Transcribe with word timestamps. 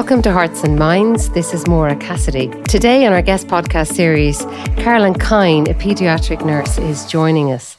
Welcome 0.00 0.22
to 0.22 0.32
Hearts 0.32 0.64
and 0.64 0.78
Minds. 0.78 1.28
This 1.28 1.52
is 1.52 1.68
Maura 1.68 1.94
Cassidy. 1.94 2.48
Today, 2.68 3.04
on 3.04 3.12
our 3.12 3.20
guest 3.20 3.48
podcast 3.48 3.92
series, 3.92 4.40
Carolyn 4.78 5.12
Kine, 5.12 5.68
a 5.68 5.74
paediatric 5.74 6.42
nurse, 6.42 6.78
is 6.78 7.04
joining 7.04 7.52
us. 7.52 7.76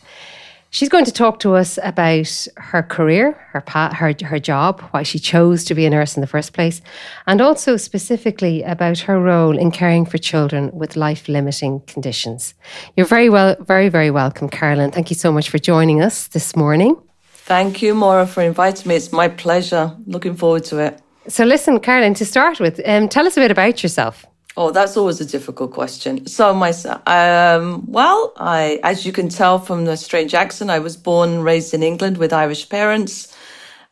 She's 0.69 0.87
going 0.87 1.05
to 1.05 1.11
talk 1.11 1.39
to 1.39 1.55
us 1.55 1.79
about 1.81 2.47
her 2.57 2.83
career, 2.83 3.31
her, 3.53 3.63
her, 3.67 4.13
her 4.23 4.39
job, 4.39 4.81
why 4.91 5.01
she 5.01 5.17
chose 5.17 5.63
to 5.63 5.73
be 5.73 5.87
a 5.87 5.89
nurse 5.89 6.15
in 6.15 6.21
the 6.21 6.27
first 6.27 6.53
place, 6.53 6.79
and 7.25 7.41
also 7.41 7.75
specifically 7.75 8.61
about 8.61 8.99
her 8.99 9.19
role 9.19 9.57
in 9.57 9.71
caring 9.71 10.05
for 10.05 10.19
children 10.19 10.69
with 10.73 10.95
life 10.95 11.27
limiting 11.27 11.79
conditions. 11.87 12.53
You're 12.95 13.07
very 13.07 13.29
well, 13.29 13.55
very, 13.61 13.89
very 13.89 14.11
welcome, 14.11 14.47
Carolyn. 14.47 14.91
Thank 14.91 15.09
you 15.09 15.15
so 15.15 15.31
much 15.31 15.49
for 15.49 15.57
joining 15.57 16.03
us 16.03 16.27
this 16.27 16.55
morning. 16.55 16.95
Thank 17.31 17.81
you, 17.81 17.95
Maura, 17.95 18.27
for 18.27 18.43
inviting 18.43 18.89
me. 18.89 18.95
It's 18.95 19.11
my 19.11 19.27
pleasure. 19.27 19.97
Looking 20.05 20.35
forward 20.35 20.65
to 20.65 20.77
it. 20.77 21.01
So, 21.27 21.43
listen, 21.43 21.79
Carolyn, 21.79 22.15
to 22.15 22.25
start 22.25 22.59
with, 22.59 22.81
um, 22.85 23.07
tell 23.07 23.27
us 23.27 23.37
a 23.37 23.41
bit 23.41 23.51
about 23.51 23.83
yourself. 23.83 24.25
Oh, 24.57 24.71
that's 24.71 24.97
always 24.97 25.21
a 25.21 25.25
difficult 25.25 25.71
question. 25.71 26.25
So, 26.27 26.53
myself, 26.53 27.01
um, 27.07 27.85
well, 27.87 28.33
I, 28.37 28.79
as 28.83 29.05
you 29.05 29.13
can 29.13 29.29
tell 29.29 29.59
from 29.59 29.85
the 29.85 29.95
strange 29.95 30.33
accent, 30.33 30.71
I 30.71 30.79
was 30.79 30.97
born 30.97 31.29
and 31.29 31.43
raised 31.43 31.73
in 31.73 31.83
England 31.83 32.17
with 32.17 32.33
Irish 32.33 32.67
parents, 32.67 33.33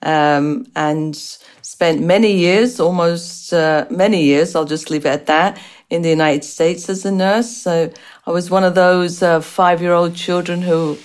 um, 0.02 0.66
and 0.76 1.16
spent 1.62 2.02
many 2.02 2.34
years, 2.34 2.80
almost 2.80 3.54
uh, 3.54 3.86
many 3.90 4.24
years. 4.24 4.56
I'll 4.56 4.66
just 4.66 4.90
leave 4.90 5.06
it 5.06 5.10
at 5.10 5.26
that 5.28 5.62
in 5.90 6.02
the 6.02 6.10
United 6.10 6.44
States 6.44 6.90
as 6.90 7.06
a 7.06 7.12
nurse. 7.12 7.50
So, 7.50 7.92
I 8.26 8.32
was 8.32 8.50
one 8.50 8.64
of 8.64 8.76
those 8.76 9.22
uh, 9.22 9.40
five-year-old 9.40 10.16
children 10.16 10.62
who 10.62 10.98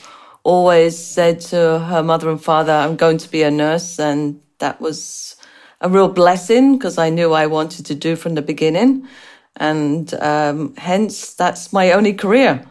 always 0.42 0.98
said 0.98 1.40
to 1.40 1.78
her 1.80 2.02
mother 2.02 2.30
and 2.30 2.42
father, 2.42 2.72
"I'm 2.72 2.96
going 2.96 3.18
to 3.18 3.30
be 3.30 3.42
a 3.42 3.50
nurse," 3.50 4.00
and 4.00 4.40
that 4.58 4.80
was 4.80 5.36
a 5.84 5.88
real 5.88 6.08
blessing 6.08 6.78
because 6.78 6.98
I 6.98 7.10
knew 7.10 7.32
I 7.32 7.46
wanted 7.46 7.86
to 7.86 7.94
do 7.94 8.16
from 8.16 8.34
the 8.34 8.42
beginning. 8.42 9.06
And 9.56 10.12
um, 10.14 10.74
hence, 10.76 11.34
that's 11.34 11.72
my 11.72 11.92
only 11.92 12.14
career. 12.14 12.64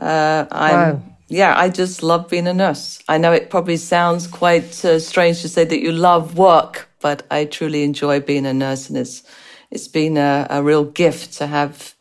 Uh, 0.00 0.46
I'm, 0.50 0.78
wow. 0.78 1.02
Yeah, 1.28 1.58
I 1.58 1.70
just 1.70 2.02
love 2.02 2.28
being 2.28 2.46
a 2.46 2.52
nurse. 2.52 3.02
I 3.08 3.18
know 3.18 3.32
it 3.32 3.50
probably 3.50 3.78
sounds 3.78 4.26
quite 4.26 4.84
uh, 4.84 4.98
strange 4.98 5.40
to 5.42 5.48
say 5.48 5.64
that 5.64 5.80
you 5.80 5.90
love 5.90 6.36
work, 6.36 6.88
but 7.00 7.26
I 7.30 7.46
truly 7.46 7.84
enjoy 7.84 8.20
being 8.20 8.46
a 8.46 8.52
nurse, 8.52 8.90
and 8.90 8.98
it's 8.98 9.22
it's 9.70 9.88
been 9.88 10.18
a, 10.18 10.46
a 10.50 10.62
real 10.62 10.84
gift 10.84 11.38
to 11.38 11.46
have 11.46 11.94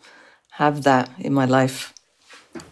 have 0.49 0.83
that 0.83 1.09
in 1.17 1.33
my 1.33 1.45
life. 1.45 1.93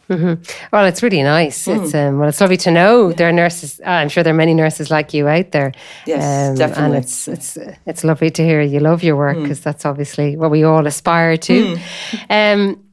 Mm-hmm. 0.10 0.42
Well, 0.74 0.86
it's 0.86 1.04
really 1.04 1.22
nice. 1.22 1.68
Mm. 1.68 1.84
It's 1.84 1.94
um, 1.94 2.18
well, 2.18 2.30
it's 2.30 2.42
lovely 2.42 2.58
to 2.58 2.72
know 2.72 3.10
yeah. 3.10 3.16
there 3.16 3.30
are 3.30 3.32
nurses. 3.32 3.80
I'm 3.86 4.10
sure 4.10 4.24
there 4.24 4.34
are 4.34 4.38
many 4.38 4.56
nurses 4.56 4.90
like 4.90 5.14
you 5.14 5.28
out 5.28 5.52
there. 5.52 5.72
Yes, 6.08 6.50
um, 6.50 6.56
definitely. 6.56 6.86
And 6.86 6.96
it's 6.96 7.28
it's 7.28 7.58
it's 7.86 8.04
lovely 8.04 8.32
to 8.32 8.44
hear 8.44 8.62
you 8.62 8.80
love 8.80 9.04
your 9.04 9.16
work 9.16 9.38
because 9.38 9.60
mm. 9.60 9.64
that's 9.64 9.86
obviously 9.86 10.36
what 10.36 10.50
we 10.50 10.64
all 10.64 10.88
aspire 10.88 11.38
to. 11.38 11.76
Mm. 11.76 12.54
Um, 12.54 12.84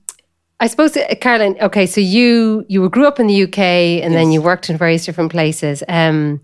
I 0.61 0.67
suppose, 0.67 0.97
uh, 0.97 1.15
Carolyn. 1.21 1.57
Okay, 1.61 1.87
so 1.87 2.01
you 2.01 2.67
you 2.69 2.89
grew 2.91 3.07
up 3.07 3.19
in 3.19 3.27
the 3.29 3.43
UK 3.45 3.59
and 3.59 4.13
yes. 4.13 4.13
then 4.13 4.31
you 4.31 4.43
worked 4.43 4.69
in 4.69 4.77
various 4.77 5.07
different 5.07 5.31
places. 5.31 5.83
Um, 5.89 6.41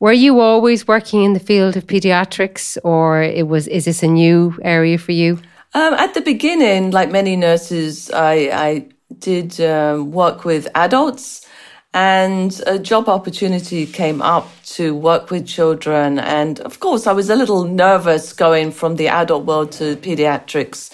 were 0.00 0.12
you 0.12 0.40
always 0.40 0.86
working 0.86 1.24
in 1.24 1.32
the 1.32 1.40
field 1.40 1.76
of 1.76 1.86
pediatrics, 1.86 2.76
or 2.84 3.22
it 3.22 3.48
was 3.48 3.66
is 3.68 3.86
this 3.86 4.02
a 4.02 4.06
new 4.06 4.58
area 4.62 4.98
for 4.98 5.12
you? 5.12 5.38
Um, 5.72 5.94
at 5.94 6.14
the 6.14 6.20
beginning, 6.20 6.90
like 6.90 7.10
many 7.10 7.36
nurses, 7.36 8.10
I, 8.10 8.50
I 8.52 8.88
did 9.20 9.60
um, 9.60 10.10
work 10.10 10.44
with 10.44 10.68
adults 10.74 11.46
and 11.92 12.60
a 12.66 12.78
job 12.78 13.08
opportunity 13.08 13.84
came 13.84 14.22
up 14.22 14.48
to 14.64 14.94
work 14.94 15.30
with 15.30 15.46
children. 15.46 16.18
And 16.18 16.60
of 16.60 16.78
course, 16.80 17.06
I 17.06 17.12
was 17.12 17.30
a 17.30 17.36
little 17.36 17.64
nervous 17.64 18.32
going 18.32 18.70
from 18.70 18.96
the 18.96 19.08
adult 19.08 19.44
world 19.44 19.72
to 19.72 19.96
pediatrics. 19.96 20.92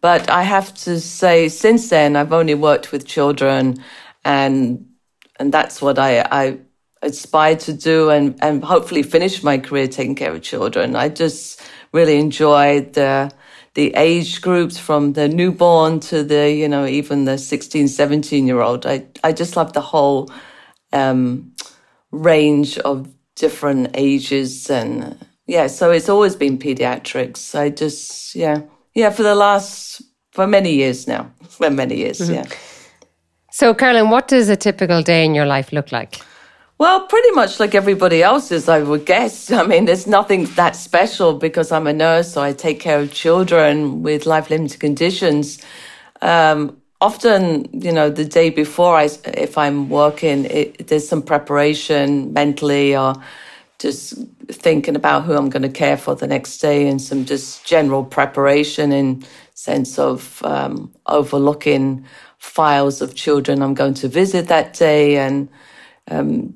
But 0.00 0.30
I 0.30 0.44
have 0.44 0.72
to 0.84 1.00
say, 1.00 1.48
since 1.48 1.90
then, 1.90 2.16
I've 2.16 2.32
only 2.32 2.54
worked 2.54 2.92
with 2.92 3.06
children 3.06 3.82
and 4.24 4.84
and 5.40 5.52
that's 5.52 5.80
what 5.80 5.98
I, 5.98 6.20
I 6.20 6.58
aspire 7.02 7.54
to 7.56 7.72
do 7.72 8.10
and, 8.10 8.36
and 8.42 8.64
hopefully 8.64 9.04
finish 9.04 9.44
my 9.44 9.56
career 9.58 9.86
taking 9.86 10.16
care 10.16 10.34
of 10.34 10.42
children. 10.42 10.96
I 10.96 11.08
just 11.08 11.62
really 11.92 12.18
enjoyed 12.18 12.94
the 12.94 13.30
the 13.78 13.94
age 13.94 14.42
groups 14.42 14.76
from 14.76 15.12
the 15.12 15.28
newborn 15.28 16.00
to 16.00 16.24
the, 16.24 16.50
you 16.50 16.68
know, 16.68 16.84
even 16.84 17.26
the 17.26 17.38
16, 17.38 17.86
17 17.86 18.44
year 18.44 18.60
old. 18.60 18.84
I, 18.84 19.06
I 19.22 19.30
just 19.30 19.54
love 19.54 19.72
the 19.72 19.80
whole 19.80 20.32
um, 20.92 21.52
range 22.10 22.76
of 22.78 23.06
different 23.36 23.90
ages. 23.94 24.68
And 24.68 25.16
yeah, 25.46 25.68
so 25.68 25.92
it's 25.92 26.08
always 26.08 26.34
been 26.34 26.58
pediatrics. 26.58 27.56
I 27.56 27.70
just, 27.70 28.34
yeah, 28.34 28.62
yeah, 28.96 29.10
for 29.10 29.22
the 29.22 29.36
last, 29.36 30.02
for 30.32 30.48
many 30.48 30.74
years 30.74 31.06
now, 31.06 31.30
for 31.48 31.70
many 31.70 31.98
years, 31.98 32.18
mm-hmm. 32.18 32.34
yeah. 32.34 32.46
So, 33.52 33.74
Carolyn, 33.74 34.10
what 34.10 34.26
does 34.26 34.48
a 34.48 34.56
typical 34.56 35.02
day 35.02 35.24
in 35.24 35.36
your 35.36 35.46
life 35.46 35.72
look 35.72 35.92
like? 35.92 36.20
Well, 36.78 37.08
pretty 37.08 37.32
much 37.32 37.58
like 37.58 37.74
everybody 37.74 38.22
else's, 38.22 38.68
I 38.68 38.82
would 38.82 39.04
guess. 39.04 39.50
I 39.50 39.66
mean, 39.66 39.86
there's 39.86 40.06
nothing 40.06 40.44
that 40.54 40.76
special 40.76 41.34
because 41.34 41.72
I'm 41.72 41.88
a 41.88 41.92
nurse, 41.92 42.32
so 42.32 42.42
I 42.42 42.52
take 42.52 42.80
care 42.80 43.00
of 43.00 43.12
children 43.12 44.02
with 44.04 44.26
life 44.26 44.50
limited 44.50 44.78
conditions. 44.78 45.60
Um, 46.22 46.80
often, 47.00 47.68
you 47.72 47.90
know, 47.90 48.10
the 48.10 48.24
day 48.24 48.50
before, 48.50 48.96
I, 48.96 49.08
if 49.24 49.58
I'm 49.58 49.88
working, 49.88 50.44
it, 50.44 50.86
there's 50.86 51.08
some 51.08 51.22
preparation 51.22 52.32
mentally 52.32 52.96
or 52.96 53.14
just 53.80 54.14
thinking 54.48 54.96
about 54.96 55.24
who 55.24 55.34
I'm 55.34 55.50
going 55.50 55.62
to 55.62 55.68
care 55.68 55.96
for 55.96 56.14
the 56.14 56.28
next 56.28 56.58
day 56.58 56.88
and 56.88 57.02
some 57.02 57.24
just 57.24 57.66
general 57.66 58.04
preparation 58.04 58.92
in 58.92 59.24
sense 59.54 59.98
of 59.98 60.42
um, 60.44 60.92
overlooking 61.06 62.04
files 62.38 63.02
of 63.02 63.14
children 63.16 63.62
I'm 63.62 63.74
going 63.74 63.94
to 63.94 64.08
visit 64.08 64.48
that 64.48 64.74
day 64.74 65.16
and 65.18 65.48
um, 66.08 66.54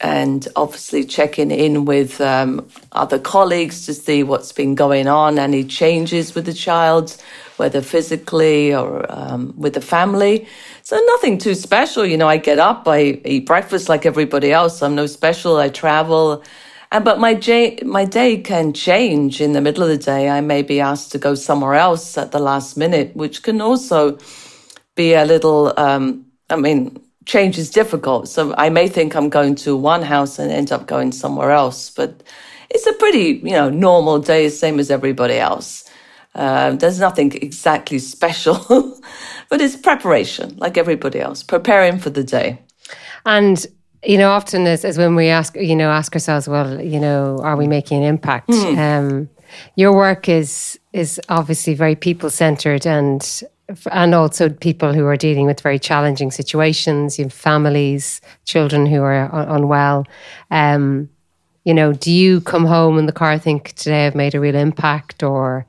and 0.00 0.48
obviously 0.56 1.04
checking 1.04 1.50
in 1.50 1.84
with 1.84 2.20
um, 2.20 2.66
other 2.92 3.18
colleagues 3.18 3.86
to 3.86 3.94
see 3.94 4.22
what's 4.22 4.52
been 4.52 4.74
going 4.74 5.08
on, 5.08 5.38
any 5.38 5.64
changes 5.64 6.34
with 6.34 6.46
the 6.46 6.52
child, 6.52 7.16
whether 7.56 7.80
physically 7.80 8.74
or 8.74 9.06
um, 9.10 9.54
with 9.56 9.74
the 9.74 9.80
family. 9.80 10.46
So 10.82 11.00
nothing 11.06 11.38
too 11.38 11.54
special. 11.54 12.04
You 12.04 12.16
know, 12.16 12.28
I 12.28 12.36
get 12.38 12.58
up, 12.58 12.88
I 12.88 13.20
eat 13.24 13.46
breakfast 13.46 13.88
like 13.88 14.04
everybody 14.04 14.52
else. 14.52 14.82
I'm 14.82 14.94
no 14.94 15.06
special. 15.06 15.56
I 15.56 15.68
travel. 15.68 16.42
And, 16.90 17.04
but 17.04 17.18
my, 17.18 17.34
my 17.84 18.04
day 18.04 18.38
can 18.38 18.72
change 18.72 19.40
in 19.40 19.52
the 19.52 19.60
middle 19.60 19.82
of 19.82 19.88
the 19.88 19.96
day. 19.96 20.28
I 20.28 20.40
may 20.40 20.62
be 20.62 20.80
asked 20.80 21.12
to 21.12 21.18
go 21.18 21.34
somewhere 21.34 21.74
else 21.74 22.18
at 22.18 22.32
the 22.32 22.38
last 22.38 22.76
minute, 22.76 23.16
which 23.16 23.42
can 23.42 23.60
also 23.60 24.18
be 24.94 25.14
a 25.14 25.24
little, 25.24 25.72
um, 25.78 26.26
I 26.50 26.56
mean, 26.56 27.00
change 27.26 27.58
is 27.58 27.70
difficult. 27.70 28.28
So 28.28 28.54
I 28.56 28.68
may 28.68 28.88
think 28.88 29.14
I'm 29.14 29.28
going 29.28 29.54
to 29.56 29.76
one 29.76 30.02
house 30.02 30.38
and 30.38 30.50
end 30.50 30.72
up 30.72 30.86
going 30.86 31.12
somewhere 31.12 31.50
else, 31.50 31.90
but 31.90 32.22
it's 32.70 32.86
a 32.86 32.92
pretty, 32.94 33.40
you 33.44 33.52
know, 33.52 33.68
normal 33.68 34.18
day, 34.18 34.48
same 34.48 34.78
as 34.78 34.90
everybody 34.90 35.38
else. 35.38 35.88
Uh, 36.34 36.72
there's 36.72 36.98
nothing 36.98 37.32
exactly 37.42 37.98
special, 37.98 38.56
but 39.50 39.60
it's 39.60 39.76
preparation, 39.76 40.56
like 40.56 40.78
everybody 40.78 41.20
else, 41.20 41.42
preparing 41.42 41.98
for 41.98 42.10
the 42.10 42.24
day. 42.24 42.58
And 43.26 43.66
you 44.04 44.18
know, 44.18 44.30
often 44.30 44.66
as, 44.66 44.84
as 44.84 44.98
when 44.98 45.14
we 45.14 45.28
ask, 45.28 45.54
you 45.56 45.76
know, 45.76 45.90
ask 45.90 46.14
ourselves, 46.14 46.48
well, 46.48 46.80
you 46.80 46.98
know, 46.98 47.38
are 47.42 47.56
we 47.56 47.68
making 47.68 47.98
an 47.98 48.04
impact? 48.04 48.48
Mm. 48.48 48.78
Um, 48.78 49.28
your 49.76 49.94
work 49.94 50.28
is 50.28 50.78
is 50.92 51.20
obviously 51.28 51.74
very 51.74 51.94
people 51.94 52.30
centered 52.30 52.86
and 52.86 53.42
and 53.90 54.14
also 54.14 54.48
people 54.48 54.92
who 54.92 55.06
are 55.06 55.16
dealing 55.16 55.46
with 55.46 55.60
very 55.60 55.78
challenging 55.78 56.30
situations, 56.30 57.18
you 57.18 57.24
have 57.24 57.32
families, 57.32 58.20
children 58.44 58.86
who 58.86 59.02
are 59.02 59.28
unwell. 59.32 60.06
Um, 60.50 61.08
you 61.64 61.74
know, 61.74 61.92
do 61.92 62.10
you 62.10 62.40
come 62.40 62.66
home 62.66 62.98
in 62.98 63.06
the 63.06 63.12
car 63.12 63.38
think 63.38 63.72
today 63.72 64.06
I've 64.06 64.14
made 64.14 64.34
a 64.34 64.40
real 64.40 64.56
impact, 64.56 65.22
or 65.22 65.66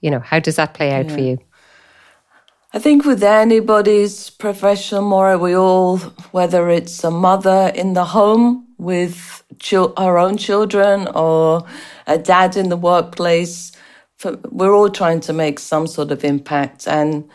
you 0.00 0.10
know, 0.10 0.20
how 0.20 0.40
does 0.40 0.56
that 0.56 0.74
play 0.74 0.92
out 0.92 1.06
yeah. 1.06 1.14
for 1.14 1.20
you? 1.20 1.38
I 2.72 2.78
think 2.78 3.04
with 3.04 3.22
anybody's 3.22 4.28
profession, 4.28 5.04
more 5.04 5.38
we 5.38 5.54
all, 5.54 5.98
whether 6.32 6.68
it's 6.68 7.02
a 7.04 7.10
mother 7.10 7.72
in 7.74 7.94
the 7.94 8.04
home 8.04 8.66
with 8.76 9.42
chil- 9.58 9.94
her 9.96 10.18
own 10.18 10.36
children 10.36 11.08
or 11.14 11.64
a 12.06 12.18
dad 12.18 12.56
in 12.56 12.68
the 12.68 12.76
workplace, 12.76 13.72
for, 14.16 14.36
we're 14.50 14.74
all 14.74 14.90
trying 14.90 15.20
to 15.20 15.32
make 15.32 15.58
some 15.58 15.86
sort 15.86 16.10
of 16.10 16.24
impact. 16.24 16.86
And 16.86 17.28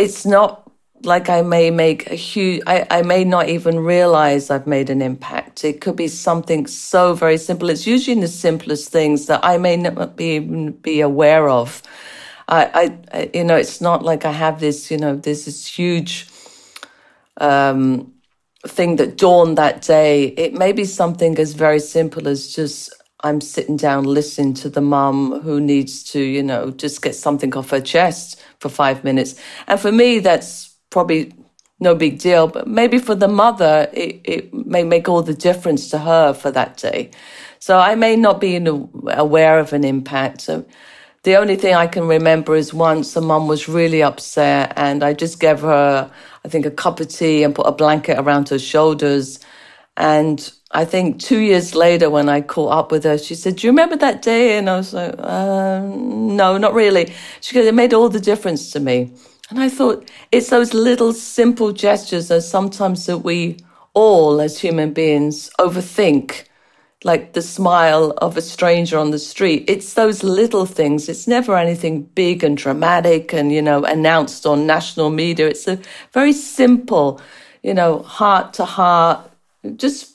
it's 0.00 0.24
not 0.24 0.70
like 1.02 1.28
I 1.28 1.42
may 1.42 1.70
make 1.70 2.10
a 2.10 2.14
huge, 2.14 2.62
I, 2.66 2.86
I 2.90 3.02
may 3.02 3.24
not 3.24 3.48
even 3.48 3.80
realize 3.80 4.50
I've 4.50 4.66
made 4.66 4.90
an 4.90 5.02
impact. 5.02 5.64
It 5.64 5.80
could 5.80 5.96
be 5.96 6.08
something 6.08 6.66
so 6.66 7.14
very 7.14 7.38
simple. 7.38 7.70
It's 7.70 7.86
usually 7.86 8.14
in 8.14 8.20
the 8.20 8.28
simplest 8.28 8.90
things 8.90 9.26
that 9.26 9.40
I 9.44 9.58
may 9.58 9.76
not 9.76 10.16
be 10.16 10.36
even 10.36 10.72
be 10.72 11.00
aware 11.00 11.48
of. 11.48 11.82
I, 12.48 12.98
I, 13.12 13.30
you 13.32 13.44
know, 13.44 13.56
it's 13.56 13.80
not 13.80 14.02
like 14.02 14.24
I 14.24 14.32
have 14.32 14.58
this, 14.58 14.90
you 14.90 14.98
know, 14.98 15.14
there's 15.16 15.44
this 15.44 15.66
huge, 15.66 16.28
um, 17.36 18.12
thing 18.66 18.96
that 18.96 19.16
dawned 19.16 19.56
that 19.56 19.82
day. 19.82 20.24
It 20.24 20.54
may 20.54 20.72
be 20.72 20.84
something 20.84 21.38
as 21.38 21.54
very 21.54 21.80
simple 21.80 22.26
as 22.28 22.52
just 22.52 22.92
I'm 23.22 23.40
sitting 23.40 23.76
down 23.76 24.04
listening 24.04 24.54
to 24.54 24.70
the 24.70 24.80
mum 24.80 25.40
who 25.42 25.60
needs 25.60 26.02
to, 26.12 26.20
you 26.20 26.42
know, 26.42 26.70
just 26.70 27.02
get 27.02 27.14
something 27.14 27.54
off 27.54 27.70
her 27.70 27.80
chest 27.80 28.40
for 28.58 28.68
five 28.68 29.04
minutes. 29.04 29.34
And 29.66 29.78
for 29.78 29.92
me, 29.92 30.20
that's 30.20 30.74
probably 30.90 31.32
no 31.80 31.94
big 31.94 32.18
deal, 32.18 32.46
but 32.46 32.66
maybe 32.68 32.98
for 32.98 33.14
the 33.14 33.28
mother, 33.28 33.88
it, 33.92 34.20
it 34.24 34.54
may 34.54 34.84
make 34.84 35.08
all 35.08 35.22
the 35.22 35.34
difference 35.34 35.88
to 35.90 35.98
her 35.98 36.34
for 36.34 36.50
that 36.50 36.76
day. 36.76 37.10
So 37.58 37.78
I 37.78 37.94
may 37.94 38.16
not 38.16 38.40
be 38.40 38.56
aware 39.08 39.58
of 39.58 39.72
an 39.72 39.84
impact. 39.84 40.42
So 40.42 40.64
the 41.22 41.36
only 41.36 41.56
thing 41.56 41.74
I 41.74 41.86
can 41.86 42.06
remember 42.06 42.54
is 42.54 42.72
once 42.72 43.16
a 43.16 43.20
mum 43.20 43.48
was 43.48 43.68
really 43.68 44.02
upset 44.02 44.72
and 44.76 45.02
I 45.02 45.12
just 45.14 45.40
gave 45.40 45.60
her, 45.60 46.10
I 46.44 46.48
think, 46.48 46.66
a 46.66 46.70
cup 46.70 47.00
of 47.00 47.08
tea 47.08 47.42
and 47.42 47.54
put 47.54 47.66
a 47.66 47.72
blanket 47.72 48.18
around 48.18 48.48
her 48.50 48.58
shoulders. 48.58 49.38
And 50.00 50.50
I 50.70 50.86
think 50.86 51.20
two 51.20 51.40
years 51.40 51.74
later, 51.74 52.08
when 52.08 52.30
I 52.30 52.40
caught 52.40 52.72
up 52.72 52.90
with 52.90 53.04
her, 53.04 53.18
she 53.18 53.34
said, 53.34 53.56
Do 53.56 53.66
you 53.66 53.70
remember 53.70 53.96
that 53.96 54.22
day? 54.22 54.56
And 54.56 54.70
I 54.70 54.78
was 54.78 54.94
like, 54.94 55.14
uh, 55.18 55.82
No, 55.84 56.56
not 56.56 56.72
really. 56.72 57.12
She 57.42 57.54
goes, 57.54 57.66
It 57.66 57.74
made 57.74 57.92
all 57.92 58.08
the 58.08 58.18
difference 58.18 58.70
to 58.72 58.80
me. 58.80 59.12
And 59.50 59.60
I 59.60 59.68
thought, 59.68 60.10
it's 60.32 60.48
those 60.48 60.72
little 60.72 61.12
simple 61.12 61.72
gestures 61.72 62.28
that 62.28 62.42
sometimes 62.42 63.04
that 63.06 63.18
we 63.18 63.58
all, 63.92 64.40
as 64.40 64.58
human 64.58 64.94
beings, 64.94 65.50
overthink 65.58 66.44
like 67.04 67.34
the 67.34 67.42
smile 67.42 68.14
of 68.18 68.38
a 68.38 68.42
stranger 68.42 68.98
on 68.98 69.10
the 69.10 69.18
street. 69.18 69.64
It's 69.68 69.94
those 69.94 70.22
little 70.22 70.64
things. 70.64 71.10
It's 71.10 71.26
never 71.26 71.56
anything 71.56 72.04
big 72.14 72.42
and 72.42 72.56
dramatic 72.56 73.34
and, 73.34 73.52
you 73.52 73.60
know, 73.60 73.84
announced 73.84 74.46
on 74.46 74.66
national 74.66 75.10
media. 75.10 75.48
It's 75.48 75.68
a 75.68 75.78
very 76.12 76.32
simple, 76.32 77.20
you 77.62 77.74
know, 77.74 77.98
heart 78.00 78.54
to 78.54 78.64
heart, 78.64 79.29
just 79.76 80.14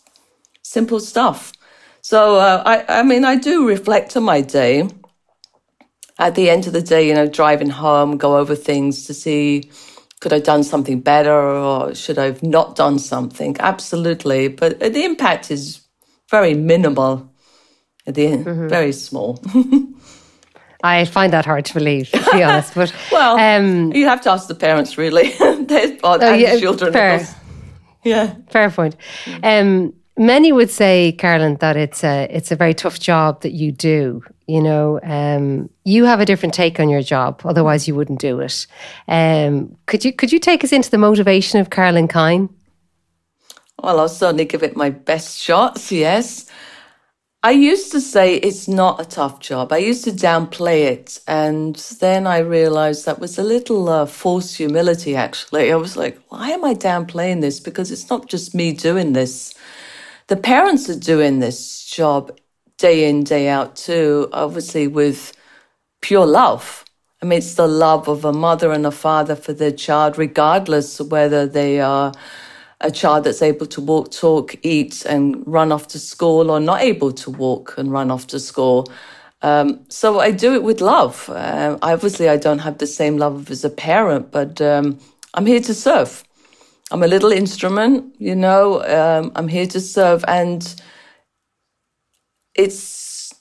simple 0.63 1.00
stuff. 1.00 1.51
So, 2.01 2.36
uh, 2.36 2.63
I, 2.65 3.00
I 3.00 3.03
mean, 3.03 3.25
I 3.25 3.36
do 3.36 3.68
reflect 3.68 4.15
on 4.15 4.24
my 4.24 4.42
day. 4.42 4.88
At 6.18 6.36
the 6.36 6.50
end 6.50 6.65
of 6.65 6.74
the 6.74 6.81
day, 6.81 7.07
you 7.07 7.13
know, 7.13 7.27
driving 7.27 7.69
home, 7.69 8.18
go 8.18 8.38
over 8.38 8.56
things 8.56 9.06
to 9.07 9.13
see 9.13 9.69
could 10.25 10.33
I 10.33 10.38
have 10.38 10.44
done 10.44 10.63
something 10.63 11.01
better 11.01 11.39
or 11.39 11.94
should 11.94 12.18
I 12.18 12.25
have 12.25 12.42
not 12.42 12.75
done 12.75 13.00
something? 13.00 13.56
Absolutely. 13.59 14.47
But 14.47 14.80
the 14.80 15.03
impact 15.03 15.51
is 15.51 15.81
very 16.31 16.53
minimal 16.53 17.30
at 18.07 18.15
the 18.15 18.27
end, 18.27 18.45
mm-hmm. 18.45 18.68
very 18.68 18.91
small. 18.91 19.39
I 20.83 21.06
find 21.06 21.33
that 21.33 21.45
hard 21.45 21.65
to 21.65 21.74
believe, 21.74 22.09
to 22.12 22.31
be 22.31 22.44
honest. 22.44 22.75
But 22.75 22.94
well, 23.12 23.38
um, 23.38 23.91
you 23.94 24.07
have 24.07 24.21
to 24.21 24.31
ask 24.31 24.48
the 24.48 24.56
parents, 24.56 24.98
really. 24.98 25.30
they 25.39 25.98
oh, 26.03 26.19
and 26.19 26.41
yeah, 26.41 26.59
children. 26.59 26.94
Fair. 26.94 27.27
Yeah, 28.16 28.36
fair 28.52 28.69
point. 28.69 28.96
Um, 29.42 29.92
many 30.16 30.52
would 30.52 30.69
say, 30.69 31.13
Carolyn, 31.13 31.56
that 31.56 31.75
it's 31.75 32.04
a 32.04 32.28
it's 32.30 32.52
a 32.52 32.56
very 32.56 32.75
tough 32.75 33.00
job 33.00 33.42
that 33.42 33.54
you 33.54 33.72
do. 33.72 34.24
You 34.46 34.62
know, 34.62 35.00
um, 35.02 35.72
you 35.86 36.06
have 36.06 36.19
a 36.19 36.25
different 36.25 36.54
take 36.54 36.80
on 36.80 36.88
your 36.88 37.02
job. 37.02 37.42
Otherwise, 37.44 37.88
you 37.88 37.96
wouldn't 37.96 38.19
do 38.19 38.40
it. 38.42 38.68
Um, 39.07 39.75
could 39.88 40.06
you 40.06 40.13
could 40.13 40.31
you 40.31 40.38
take 40.38 40.63
us 40.63 40.72
into 40.72 40.92
the 40.92 41.00
motivation 41.00 41.60
of 41.60 41.72
Carolyn 41.72 42.07
Kine? 42.07 42.48
Well, 43.81 44.00
I'll 44.00 44.08
certainly 44.08 44.46
give 44.46 44.63
it 44.63 44.75
my 44.75 44.90
best 44.92 45.40
shots, 45.40 45.92
yes. 45.92 46.50
I 47.45 47.51
used 47.51 47.92
to 47.92 48.01
say 48.01 48.38
it's 48.38 48.68
not 48.68 49.00
a 49.00 49.06
tough 49.06 49.39
job. 49.39 49.71
I 49.71 49.77
used 49.77 50.03
to 50.06 50.12
downplay 50.12 50.86
it. 50.86 51.19
And 51.27 51.75
then 52.00 52.25
I 52.25 52.39
realized 52.39 53.06
that 53.06 53.19
was 53.19 53.38
a 53.38 53.44
little 53.44 53.88
uh, 53.88 54.07
false 54.07 54.56
humility, 54.56 55.15
actually. 55.15 55.71
I 55.71 55.75
was 55.75 55.95
like, 55.95 56.19
why 56.30 56.50
am 56.50 56.65
I 56.65 56.74
downplaying 56.74 57.42
this? 57.42 57.59
Because 57.59 57.92
it's 57.92 58.09
not 58.09 58.27
just 58.30 58.56
me 58.56 58.74
doing 58.74 59.13
this. 59.13 59.53
The 60.25 60.38
parents 60.38 60.89
are 60.89 60.97
doing 60.97 61.38
this 61.38 61.86
job 61.86 62.36
day 62.80 63.07
in, 63.07 63.24
day 63.24 63.48
out, 63.48 63.75
too, 63.75 64.27
obviously 64.33 64.88
with 64.88 65.31
pure 66.01 66.25
love. 66.25 66.83
I 67.21 67.27
mean, 67.27 67.38
it's 67.38 67.53
the 67.53 67.68
love 67.68 68.07
of 68.07 68.25
a 68.25 68.33
mother 68.33 68.71
and 68.71 68.88
a 68.88 68.91
father 68.91 69.36
for 69.36 69.53
their 69.53 69.71
child, 69.71 70.18
regardless 70.18 71.00
whether 71.00 71.45
they 71.45 71.80
are 71.80 72.12
a 72.81 72.92
child 72.92 73.24
that's 73.24 73.42
able 73.42 73.66
to 73.68 73.81
walk, 73.81 74.12
talk, 74.12 74.56
eat, 74.63 75.06
and 75.06 75.44
run 75.48 75.72
off 75.72 75.88
to 75.89 76.00
school, 76.00 76.51
or 76.51 76.60
not 76.60 76.81
able 76.81 77.12
to 77.12 77.31
walk 77.31 77.77
and 77.77 77.92
run 77.92 78.12
off 78.12 78.27
to 78.27 78.39
school. 78.39 78.88
Um, 79.42 79.86
so 79.89 80.19
I 80.19 80.31
do 80.31 80.54
it 80.54 80.63
with 80.63 80.81
love. 80.81 81.30
Uh, 81.30 81.77
obviously, 81.81 82.30
I 82.30 82.38
don't 82.38 82.60
have 82.60 82.80
the 82.80 82.88
same 82.88 83.18
love 83.18 83.51
as 83.51 83.63
a 83.63 83.69
parent, 83.69 84.31
but 84.31 84.60
um, 84.62 85.00
I'm 85.33 85.45
here 85.45 85.62
to 85.62 85.74
serve. 85.74 86.24
I'm 86.92 87.04
a 87.04 87.07
little 87.07 87.31
instrument, 87.31 88.16
you 88.19 88.36
know. 88.36 88.83
Um, 88.83 89.31
I'm 89.36 89.48
here 89.48 89.68
to 89.68 89.80
serve, 89.80 90.24
and 90.27 90.75
it's 92.56 93.33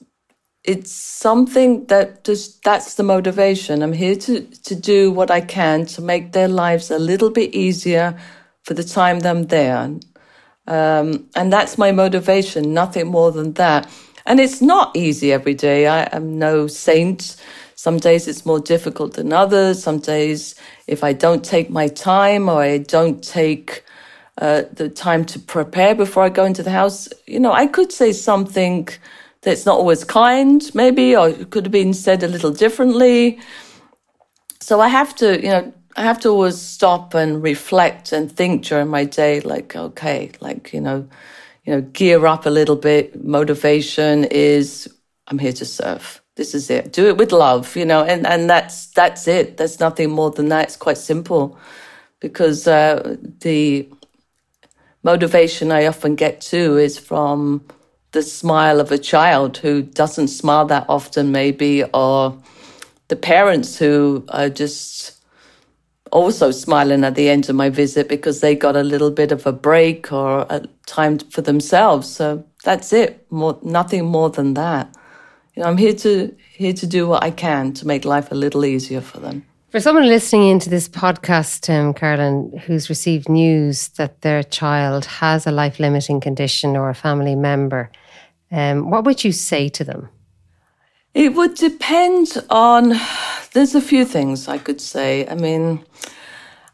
it's 0.62 0.90
something 0.90 1.84
that 1.86 2.24
just 2.24 2.62
that's 2.62 2.94
the 2.94 3.02
motivation. 3.02 3.82
I'm 3.82 3.92
here 3.92 4.16
to 4.16 4.40
to 4.42 4.74
do 4.74 5.10
what 5.10 5.30
I 5.30 5.40
can 5.40 5.86
to 5.86 6.02
make 6.02 6.32
their 6.32 6.48
lives 6.48 6.90
a 6.90 6.98
little 6.98 7.30
bit 7.30 7.54
easier 7.54 8.18
for 8.64 8.74
the 8.74 8.84
time 8.84 9.20
that 9.20 9.30
I'm 9.30 9.44
there. 9.44 9.94
Um, 10.66 11.28
and 11.36 11.52
that's 11.52 11.76
my 11.78 11.92
motivation, 11.92 12.74
nothing 12.74 13.06
more 13.06 13.30
than 13.30 13.52
that. 13.54 13.88
And 14.26 14.40
it's 14.40 14.62
not 14.62 14.96
easy 14.96 15.32
every 15.32 15.54
day. 15.54 15.86
I 15.86 16.08
am 16.12 16.38
no 16.38 16.66
saint. 16.66 17.36
Some 17.74 17.98
days 17.98 18.26
it's 18.26 18.46
more 18.46 18.60
difficult 18.60 19.14
than 19.14 19.32
others. 19.32 19.82
Some 19.82 19.98
days, 19.98 20.54
if 20.86 21.04
I 21.04 21.12
don't 21.12 21.44
take 21.44 21.68
my 21.68 21.88
time 21.88 22.48
or 22.48 22.62
I 22.62 22.78
don't 22.78 23.22
take 23.22 23.84
uh, 24.38 24.62
the 24.72 24.88
time 24.88 25.26
to 25.26 25.38
prepare 25.38 25.94
before 25.94 26.22
I 26.22 26.30
go 26.30 26.46
into 26.46 26.62
the 26.62 26.70
house, 26.70 27.08
you 27.26 27.38
know, 27.38 27.52
I 27.52 27.66
could 27.66 27.92
say 27.92 28.12
something 28.12 28.88
that's 29.42 29.66
not 29.66 29.76
always 29.76 30.04
kind, 30.04 30.74
maybe, 30.74 31.14
or 31.14 31.28
it 31.28 31.50
could 31.50 31.66
have 31.66 31.72
been 31.72 31.92
said 31.92 32.22
a 32.22 32.28
little 32.28 32.50
differently. 32.50 33.38
So 34.60 34.80
I 34.80 34.88
have 34.88 35.14
to, 35.16 35.38
you 35.42 35.50
know, 35.50 35.72
I 35.96 36.02
have 36.02 36.20
to 36.20 36.30
always 36.30 36.60
stop 36.60 37.14
and 37.14 37.42
reflect 37.42 38.12
and 38.12 38.30
think 38.30 38.64
during 38.64 38.88
my 38.88 39.04
day, 39.04 39.40
like, 39.40 39.76
okay, 39.76 40.32
like, 40.40 40.72
you 40.72 40.80
know, 40.80 41.08
you 41.64 41.74
know, 41.74 41.80
gear 41.80 42.26
up 42.26 42.46
a 42.46 42.50
little 42.50 42.76
bit. 42.76 43.24
Motivation 43.24 44.24
is 44.24 44.88
I'm 45.28 45.38
here 45.38 45.52
to 45.52 45.64
serve. 45.64 46.20
This 46.36 46.54
is 46.54 46.68
it. 46.68 46.92
Do 46.92 47.06
it 47.06 47.16
with 47.16 47.32
love, 47.32 47.76
you 47.76 47.84
know, 47.84 48.02
and, 48.02 48.26
and 48.26 48.50
that's 48.50 48.86
that's 48.86 49.28
it. 49.28 49.56
There's 49.56 49.80
nothing 49.80 50.10
more 50.10 50.30
than 50.30 50.48
that. 50.48 50.64
It's 50.64 50.76
quite 50.76 50.98
simple. 50.98 51.56
Because 52.20 52.66
uh, 52.66 53.16
the 53.40 53.88
motivation 55.02 55.70
I 55.70 55.86
often 55.86 56.14
get 56.16 56.40
to 56.42 56.78
is 56.78 56.98
from 56.98 57.64
the 58.12 58.22
smile 58.22 58.80
of 58.80 58.90
a 58.90 58.98
child 58.98 59.58
who 59.58 59.82
doesn't 59.82 60.28
smile 60.28 60.64
that 60.66 60.86
often, 60.88 61.32
maybe, 61.32 61.84
or 61.84 62.38
the 63.08 63.16
parents 63.16 63.78
who 63.78 64.24
are 64.28 64.48
just 64.48 65.23
also 66.14 66.52
smiling 66.52 67.02
at 67.02 67.16
the 67.16 67.28
end 67.28 67.50
of 67.50 67.56
my 67.56 67.68
visit 67.68 68.08
because 68.08 68.40
they 68.40 68.54
got 68.54 68.76
a 68.76 68.84
little 68.84 69.10
bit 69.10 69.32
of 69.32 69.46
a 69.46 69.52
break 69.52 70.12
or 70.12 70.46
a 70.48 70.62
time 70.86 71.18
for 71.18 71.42
themselves. 71.42 72.08
So 72.08 72.44
that's 72.62 72.92
it. 72.92 73.26
More, 73.30 73.58
nothing 73.62 74.06
more 74.06 74.30
than 74.30 74.54
that. 74.54 74.94
You 75.54 75.62
know, 75.62 75.68
I'm 75.68 75.76
here 75.76 75.94
to 75.94 76.34
here 76.56 76.72
to 76.72 76.86
do 76.86 77.08
what 77.08 77.24
I 77.24 77.30
can 77.30 77.72
to 77.74 77.86
make 77.86 78.04
life 78.04 78.30
a 78.30 78.34
little 78.34 78.64
easier 78.64 79.00
for 79.00 79.18
them. 79.18 79.44
For 79.70 79.80
someone 79.80 80.06
listening 80.06 80.48
into 80.48 80.70
this 80.70 80.88
podcast, 80.88 81.68
um, 81.68 81.92
Carolyn, 81.94 82.62
who's 82.64 82.88
received 82.88 83.28
news 83.28 83.88
that 83.98 84.20
their 84.20 84.44
child 84.44 85.04
has 85.06 85.48
a 85.48 85.50
life 85.50 85.80
limiting 85.80 86.20
condition 86.20 86.76
or 86.76 86.90
a 86.90 86.94
family 86.94 87.34
member, 87.34 87.90
um, 88.52 88.88
what 88.88 89.04
would 89.04 89.24
you 89.24 89.32
say 89.32 89.68
to 89.70 89.82
them? 89.82 90.08
It 91.14 91.34
would 91.34 91.54
depend 91.54 92.36
on, 92.50 92.94
there's 93.52 93.76
a 93.76 93.80
few 93.80 94.04
things 94.04 94.48
I 94.48 94.58
could 94.58 94.80
say. 94.80 95.26
I 95.28 95.36
mean, 95.36 95.84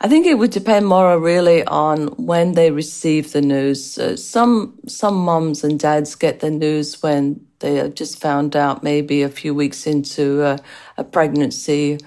I 0.01 0.09
think 0.09 0.27
it 0.27 0.39
would 0.39 0.51
depend 0.51 0.87
more 0.87 1.19
really 1.19 1.63
on 1.65 2.07
when 2.17 2.53
they 2.53 2.71
receive 2.71 3.33
the 3.33 3.43
news. 3.43 3.99
Uh, 3.99 4.17
some 4.17 4.79
some 4.89 5.15
mums 5.15 5.63
and 5.63 5.79
dads 5.79 6.15
get 6.15 6.41
the 6.41 6.51
news 6.51 7.03
when 7.03 7.45
they 7.59 7.75
have 7.75 7.95
just 7.95 8.19
found 8.19 8.57
out, 8.57 8.83
maybe 8.83 9.21
a 9.21 9.29
few 9.29 9.55
weeks 9.55 9.87
into 9.87 10.59
a 10.97 11.05
pregnancy. 11.05 11.99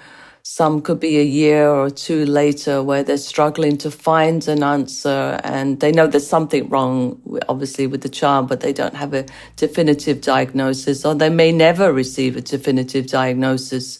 Some 0.45 0.81
could 0.81 0.99
be 0.99 1.19
a 1.19 1.23
year 1.23 1.69
or 1.69 1.89
two 1.89 2.25
later 2.25 2.83
where 2.83 3.01
they're 3.01 3.15
struggling 3.15 3.77
to 3.77 3.89
find 3.89 4.45
an 4.49 4.61
answer 4.61 5.39
and 5.41 5.79
they 5.79 5.93
know 5.93 6.05
there's 6.05 6.27
something 6.27 6.67
wrong, 6.67 7.21
obviously, 7.47 7.87
with 7.87 8.01
the 8.01 8.09
child, 8.09 8.49
but 8.49 8.59
they 8.59 8.73
don't 8.73 8.93
have 8.93 9.13
a 9.13 9.25
definitive 9.55 10.19
diagnosis 10.19 11.05
or 11.05 11.15
they 11.15 11.29
may 11.29 11.53
never 11.53 11.93
receive 11.93 12.35
a 12.35 12.41
definitive 12.41 13.07
diagnosis. 13.07 13.99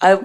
I, 0.00 0.18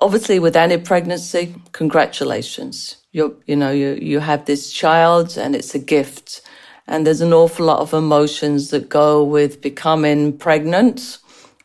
obviously, 0.00 0.40
with 0.40 0.56
any 0.56 0.76
pregnancy, 0.76 1.54
congratulations. 1.70 2.96
You, 3.12 3.40
you 3.46 3.54
know, 3.54 3.70
you, 3.70 3.96
you 4.02 4.18
have 4.18 4.46
this 4.46 4.72
child 4.72 5.38
and 5.38 5.54
it's 5.54 5.76
a 5.76 5.78
gift. 5.78 6.42
And 6.88 7.06
there's 7.06 7.20
an 7.20 7.32
awful 7.32 7.66
lot 7.66 7.78
of 7.78 7.94
emotions 7.94 8.70
that 8.70 8.88
go 8.88 9.22
with 9.22 9.62
becoming 9.62 10.36
pregnant 10.36 11.18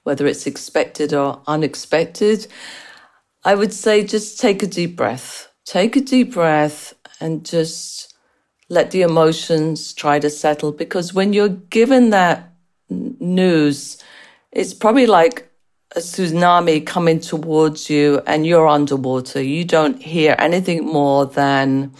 whether 0.03 0.25
it's 0.25 0.47
expected 0.47 1.13
or 1.13 1.41
unexpected, 1.47 2.47
I 3.43 3.55
would 3.55 3.73
say 3.73 4.03
just 4.03 4.39
take 4.39 4.63
a 4.63 4.67
deep 4.67 4.95
breath. 4.95 5.51
Take 5.65 5.95
a 5.95 6.01
deep 6.01 6.33
breath 6.33 6.93
and 7.19 7.45
just 7.45 8.15
let 8.69 8.91
the 8.91 9.01
emotions 9.01 9.93
try 9.93 10.19
to 10.19 10.29
settle 10.29 10.71
because 10.71 11.13
when 11.13 11.33
you're 11.33 11.49
given 11.49 12.11
that 12.11 12.53
news, 12.89 13.97
it's 14.51 14.73
probably 14.73 15.05
like 15.05 15.49
a 15.95 15.99
tsunami 15.99 16.85
coming 16.85 17.19
towards 17.19 17.89
you 17.89 18.21
and 18.27 18.45
you're 18.45 18.67
underwater. 18.67 19.41
You 19.41 19.65
don't 19.65 20.01
hear 20.01 20.35
anything 20.37 20.85
more 20.85 21.25
than 21.25 21.93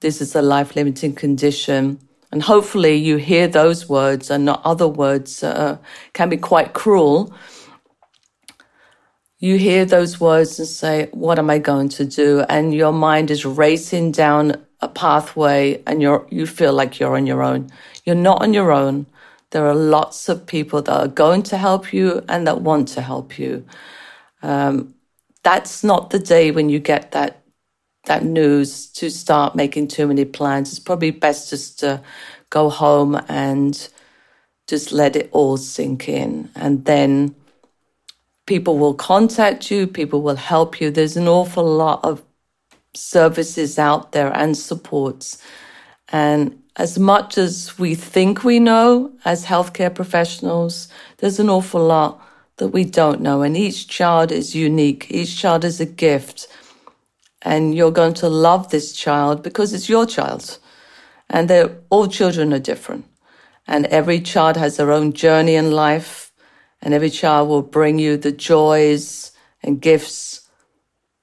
this 0.00 0.20
is 0.20 0.34
a 0.34 0.42
life 0.42 0.74
limiting 0.74 1.14
condition. 1.14 2.00
And 2.32 2.42
hopefully 2.42 2.94
you 2.94 3.18
hear 3.18 3.46
those 3.46 3.90
words 3.90 4.30
and 4.30 4.46
not 4.46 4.62
other 4.64 4.88
words 4.88 5.44
uh, 5.44 5.76
can 6.14 6.30
be 6.30 6.38
quite 6.38 6.72
cruel. 6.72 7.32
You 9.38 9.58
hear 9.58 9.84
those 9.84 10.18
words 10.18 10.58
and 10.58 10.66
say, 10.66 11.08
what 11.12 11.38
am 11.38 11.50
I 11.50 11.58
going 11.58 11.90
to 11.90 12.06
do? 12.06 12.40
And 12.48 12.72
your 12.72 12.92
mind 12.92 13.30
is 13.30 13.44
racing 13.44 14.12
down 14.12 14.64
a 14.80 14.88
pathway 14.88 15.82
and 15.86 16.00
you're, 16.00 16.26
you 16.30 16.46
feel 16.46 16.72
like 16.72 16.98
you're 16.98 17.16
on 17.16 17.26
your 17.26 17.42
own. 17.42 17.70
You're 18.04 18.16
not 18.16 18.40
on 18.40 18.54
your 18.54 18.72
own. 18.72 19.06
There 19.50 19.66
are 19.66 19.74
lots 19.74 20.30
of 20.30 20.46
people 20.46 20.80
that 20.82 20.96
are 20.96 21.08
going 21.08 21.42
to 21.44 21.58
help 21.58 21.92
you 21.92 22.24
and 22.28 22.46
that 22.46 22.62
want 22.62 22.88
to 22.88 23.02
help 23.02 23.38
you. 23.38 23.66
Um, 24.42 24.94
that's 25.42 25.84
not 25.84 26.10
the 26.10 26.18
day 26.18 26.50
when 26.50 26.70
you 26.70 26.78
get 26.78 27.12
that 27.12 27.41
that 28.04 28.24
news 28.24 28.86
to 28.88 29.10
start 29.10 29.54
making 29.54 29.88
too 29.88 30.06
many 30.06 30.24
plans. 30.24 30.70
It's 30.70 30.78
probably 30.78 31.10
best 31.10 31.50
just 31.50 31.78
to 31.80 32.02
go 32.50 32.68
home 32.68 33.20
and 33.28 33.88
just 34.66 34.92
let 34.92 35.16
it 35.16 35.28
all 35.32 35.56
sink 35.56 36.08
in, 36.08 36.50
and 36.54 36.84
then 36.84 37.34
people 38.46 38.78
will 38.78 38.94
contact 38.94 39.70
you. 39.70 39.86
People 39.86 40.22
will 40.22 40.36
help 40.36 40.80
you. 40.80 40.90
There's 40.90 41.16
an 41.16 41.28
awful 41.28 41.64
lot 41.64 42.00
of 42.04 42.22
services 42.94 43.78
out 43.78 44.12
there 44.12 44.32
and 44.36 44.56
supports. 44.56 45.42
And 46.08 46.62
as 46.76 46.98
much 46.98 47.38
as 47.38 47.78
we 47.78 47.94
think 47.94 48.44
we 48.44 48.58
know 48.58 49.12
as 49.24 49.46
healthcare 49.46 49.94
professionals, 49.94 50.88
there's 51.18 51.38
an 51.38 51.50
awful 51.50 51.84
lot 51.84 52.20
that 52.56 52.68
we 52.68 52.84
don't 52.84 53.20
know. 53.20 53.42
And 53.42 53.56
each 53.56 53.88
child 53.88 54.30
is 54.32 54.54
unique. 54.54 55.06
Each 55.10 55.36
child 55.36 55.64
is 55.64 55.80
a 55.80 55.86
gift. 55.86 56.48
And 57.44 57.74
you're 57.74 57.90
going 57.90 58.14
to 58.14 58.28
love 58.28 58.70
this 58.70 58.92
child 58.92 59.42
because 59.42 59.72
it's 59.72 59.88
your 59.88 60.06
child. 60.06 60.58
And 61.28 61.50
all 61.90 62.06
children 62.06 62.52
are 62.52 62.58
different. 62.58 63.06
And 63.66 63.86
every 63.86 64.20
child 64.20 64.56
has 64.56 64.76
their 64.76 64.92
own 64.92 65.12
journey 65.12 65.54
in 65.54 65.70
life. 65.70 66.32
And 66.80 66.94
every 66.94 67.10
child 67.10 67.48
will 67.48 67.62
bring 67.62 67.98
you 67.98 68.16
the 68.16 68.32
joys 68.32 69.32
and 69.62 69.80
gifts 69.80 70.48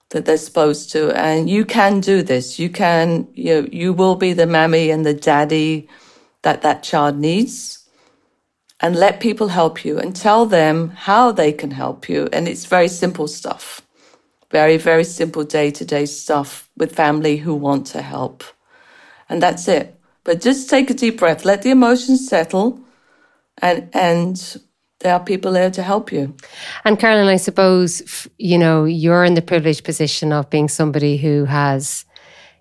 that 0.09 0.25
they're 0.25 0.37
supposed 0.37 0.91
to. 0.91 1.11
And 1.11 1.49
you 1.49 1.65
can 1.65 1.99
do 1.99 2.23
this. 2.23 2.59
You 2.59 2.69
can, 2.69 3.27
you, 3.33 3.69
you 3.71 3.93
will 3.93 4.15
be 4.15 4.33
the 4.33 4.47
mammy 4.47 4.89
and 4.89 5.05
the 5.05 5.13
daddy 5.13 5.87
that 6.41 6.61
that 6.61 6.83
child 6.83 7.17
needs. 7.17 7.85
And 8.81 8.95
let 8.95 9.19
people 9.19 9.49
help 9.49 9.83
you 9.83 9.99
and 9.99 10.15
tell 10.15 10.45
them 10.45 10.89
how 10.89 11.31
they 11.33 11.51
can 11.51 11.71
help 11.71 12.07
you. 12.07 12.29
And 12.31 12.47
it's 12.47 12.65
very 12.65 12.87
simple 12.87 13.27
stuff. 13.27 13.81
Very, 14.51 14.77
very 14.77 15.03
simple 15.03 15.43
day 15.43 15.71
to 15.71 15.85
day 15.85 16.05
stuff 16.05 16.69
with 16.75 16.95
family 16.95 17.37
who 17.37 17.53
want 17.53 17.85
to 17.87 18.01
help. 18.01 18.43
And 19.29 19.41
that's 19.41 19.67
it. 19.67 19.95
But 20.23 20.41
just 20.41 20.69
take 20.69 20.89
a 20.89 20.93
deep 20.93 21.19
breath, 21.19 21.45
let 21.45 21.61
the 21.61 21.71
emotions 21.71 22.27
settle 22.27 22.79
and, 23.61 23.89
and 23.93 24.57
there 24.99 25.13
are 25.13 25.19
people 25.19 25.51
there 25.51 25.71
to 25.71 25.83
help 25.83 26.11
you. 26.11 26.35
And 26.83 26.99
Carolyn, 26.99 27.27
I 27.27 27.37
suppose, 27.37 28.27
you 28.37 28.57
know, 28.57 28.85
you're 28.85 29.23
in 29.23 29.35
the 29.35 29.41
privileged 29.41 29.83
position 29.83 30.33
of 30.33 30.49
being 30.49 30.67
somebody 30.67 31.17
who 31.17 31.45
has, 31.45 32.05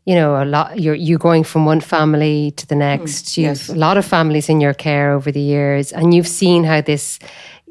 you 0.05 0.15
know, 0.15 0.41
a 0.41 0.45
lot, 0.45 0.79
you're, 0.79 0.95
you 0.95 1.19
going 1.19 1.45
from 1.45 1.65
one 1.65 1.81
family 1.81 2.53
to 2.53 2.67
the 2.67 2.75
hmm, 2.75 2.81
next. 2.81 3.25
Mm, 3.25 3.37
you've 3.39 3.47
yes. 3.47 3.69
a 3.69 3.75
lot 3.75 3.97
of 3.97 4.05
families 4.05 4.49
in 4.49 4.61
your 4.61 4.75
care 4.75 5.13
over 5.13 5.33
the 5.33 5.41
years, 5.41 5.93
and 5.93 6.15
you've 6.15 6.29
seen 6.29 6.65
how 6.65 6.81
this 6.81 7.19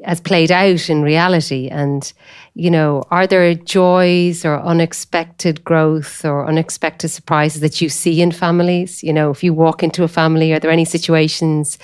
has 0.04 0.20
played 0.20 0.52
out 0.52 0.90
in 0.90 1.02
reality. 1.02 1.68
And, 1.68 2.12
you 2.58 2.70
know, 2.72 3.04
are 3.12 3.26
there 3.26 3.54
joys 3.54 4.44
or 4.44 4.60
unexpected 4.60 5.62
growth 5.62 6.24
or 6.24 6.44
unexpected 6.44 7.08
surprises 7.08 7.60
that 7.60 7.80
you 7.80 7.88
see 7.88 8.20
in 8.20 8.32
families? 8.32 9.04
You 9.04 9.12
know, 9.12 9.30
if 9.30 9.44
you 9.44 9.54
walk 9.54 9.84
into 9.84 10.02
a 10.02 10.08
family, 10.08 10.52
are 10.52 10.58
there 10.58 10.70
any 10.70 10.84
situations 10.84 11.78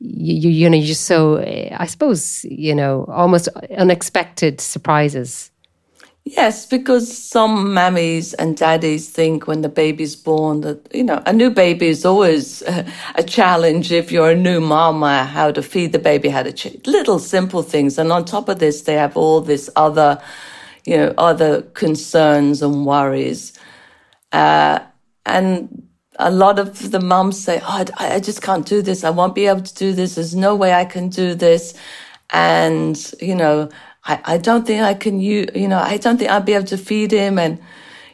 you, 0.00 0.50
you 0.50 0.68
know, 0.68 0.76
you're 0.76 0.94
so, 0.94 1.36
eh, 1.36 1.74
I 1.78 1.86
suppose, 1.86 2.44
you 2.44 2.74
know, 2.74 3.04
almost 3.08 3.48
unexpected 3.76 4.60
surprises. 4.60 5.50
Yes, 6.26 6.64
because 6.64 7.16
some 7.16 7.66
mammies 7.74 8.34
and 8.38 8.56
daddies 8.56 9.10
think 9.10 9.46
when 9.46 9.60
the 9.60 9.68
baby's 9.68 10.16
born 10.16 10.62
that, 10.62 10.88
you 10.94 11.04
know, 11.04 11.22
a 11.26 11.34
new 11.34 11.50
baby 11.50 11.88
is 11.88 12.06
always 12.06 12.62
a, 12.62 12.86
a 13.16 13.22
challenge 13.22 13.92
if 13.92 14.10
you're 14.10 14.30
a 14.30 14.34
new 14.34 14.58
mama, 14.60 15.24
how 15.24 15.50
to 15.50 15.62
feed 15.62 15.92
the 15.92 15.98
baby, 15.98 16.30
how 16.30 16.42
to 16.42 16.52
ch- 16.52 16.86
little 16.86 17.18
simple 17.18 17.62
things. 17.62 17.98
And 17.98 18.10
on 18.10 18.24
top 18.24 18.48
of 18.48 18.58
this, 18.58 18.82
they 18.82 18.94
have 18.94 19.18
all 19.18 19.42
this 19.42 19.68
other, 19.76 20.18
you 20.86 20.96
know, 20.96 21.12
other 21.18 21.60
concerns 21.60 22.62
and 22.62 22.86
worries. 22.86 23.52
Uh, 24.32 24.78
and 25.26 25.86
a 26.18 26.30
lot 26.30 26.58
of 26.58 26.90
the 26.90 27.00
moms 27.00 27.38
say, 27.38 27.60
Oh, 27.62 27.84
I, 27.98 28.14
I 28.16 28.20
just 28.20 28.40
can't 28.40 28.64
do 28.64 28.80
this. 28.80 29.04
I 29.04 29.10
won't 29.10 29.34
be 29.34 29.46
able 29.46 29.62
to 29.62 29.74
do 29.74 29.92
this. 29.92 30.14
There's 30.14 30.34
no 30.34 30.54
way 30.54 30.72
I 30.72 30.86
can 30.86 31.10
do 31.10 31.34
this. 31.34 31.74
And, 32.30 32.96
you 33.20 33.34
know, 33.34 33.68
I, 34.06 34.20
I 34.24 34.38
don't 34.38 34.66
think 34.66 34.82
I 34.82 34.94
can, 34.94 35.20
you, 35.20 35.46
you 35.54 35.68
know, 35.68 35.78
I 35.78 35.96
don't 35.96 36.18
think 36.18 36.30
I'll 36.30 36.40
be 36.40 36.52
able 36.54 36.66
to 36.66 36.76
feed 36.78 37.10
him. 37.10 37.38
And, 37.38 37.58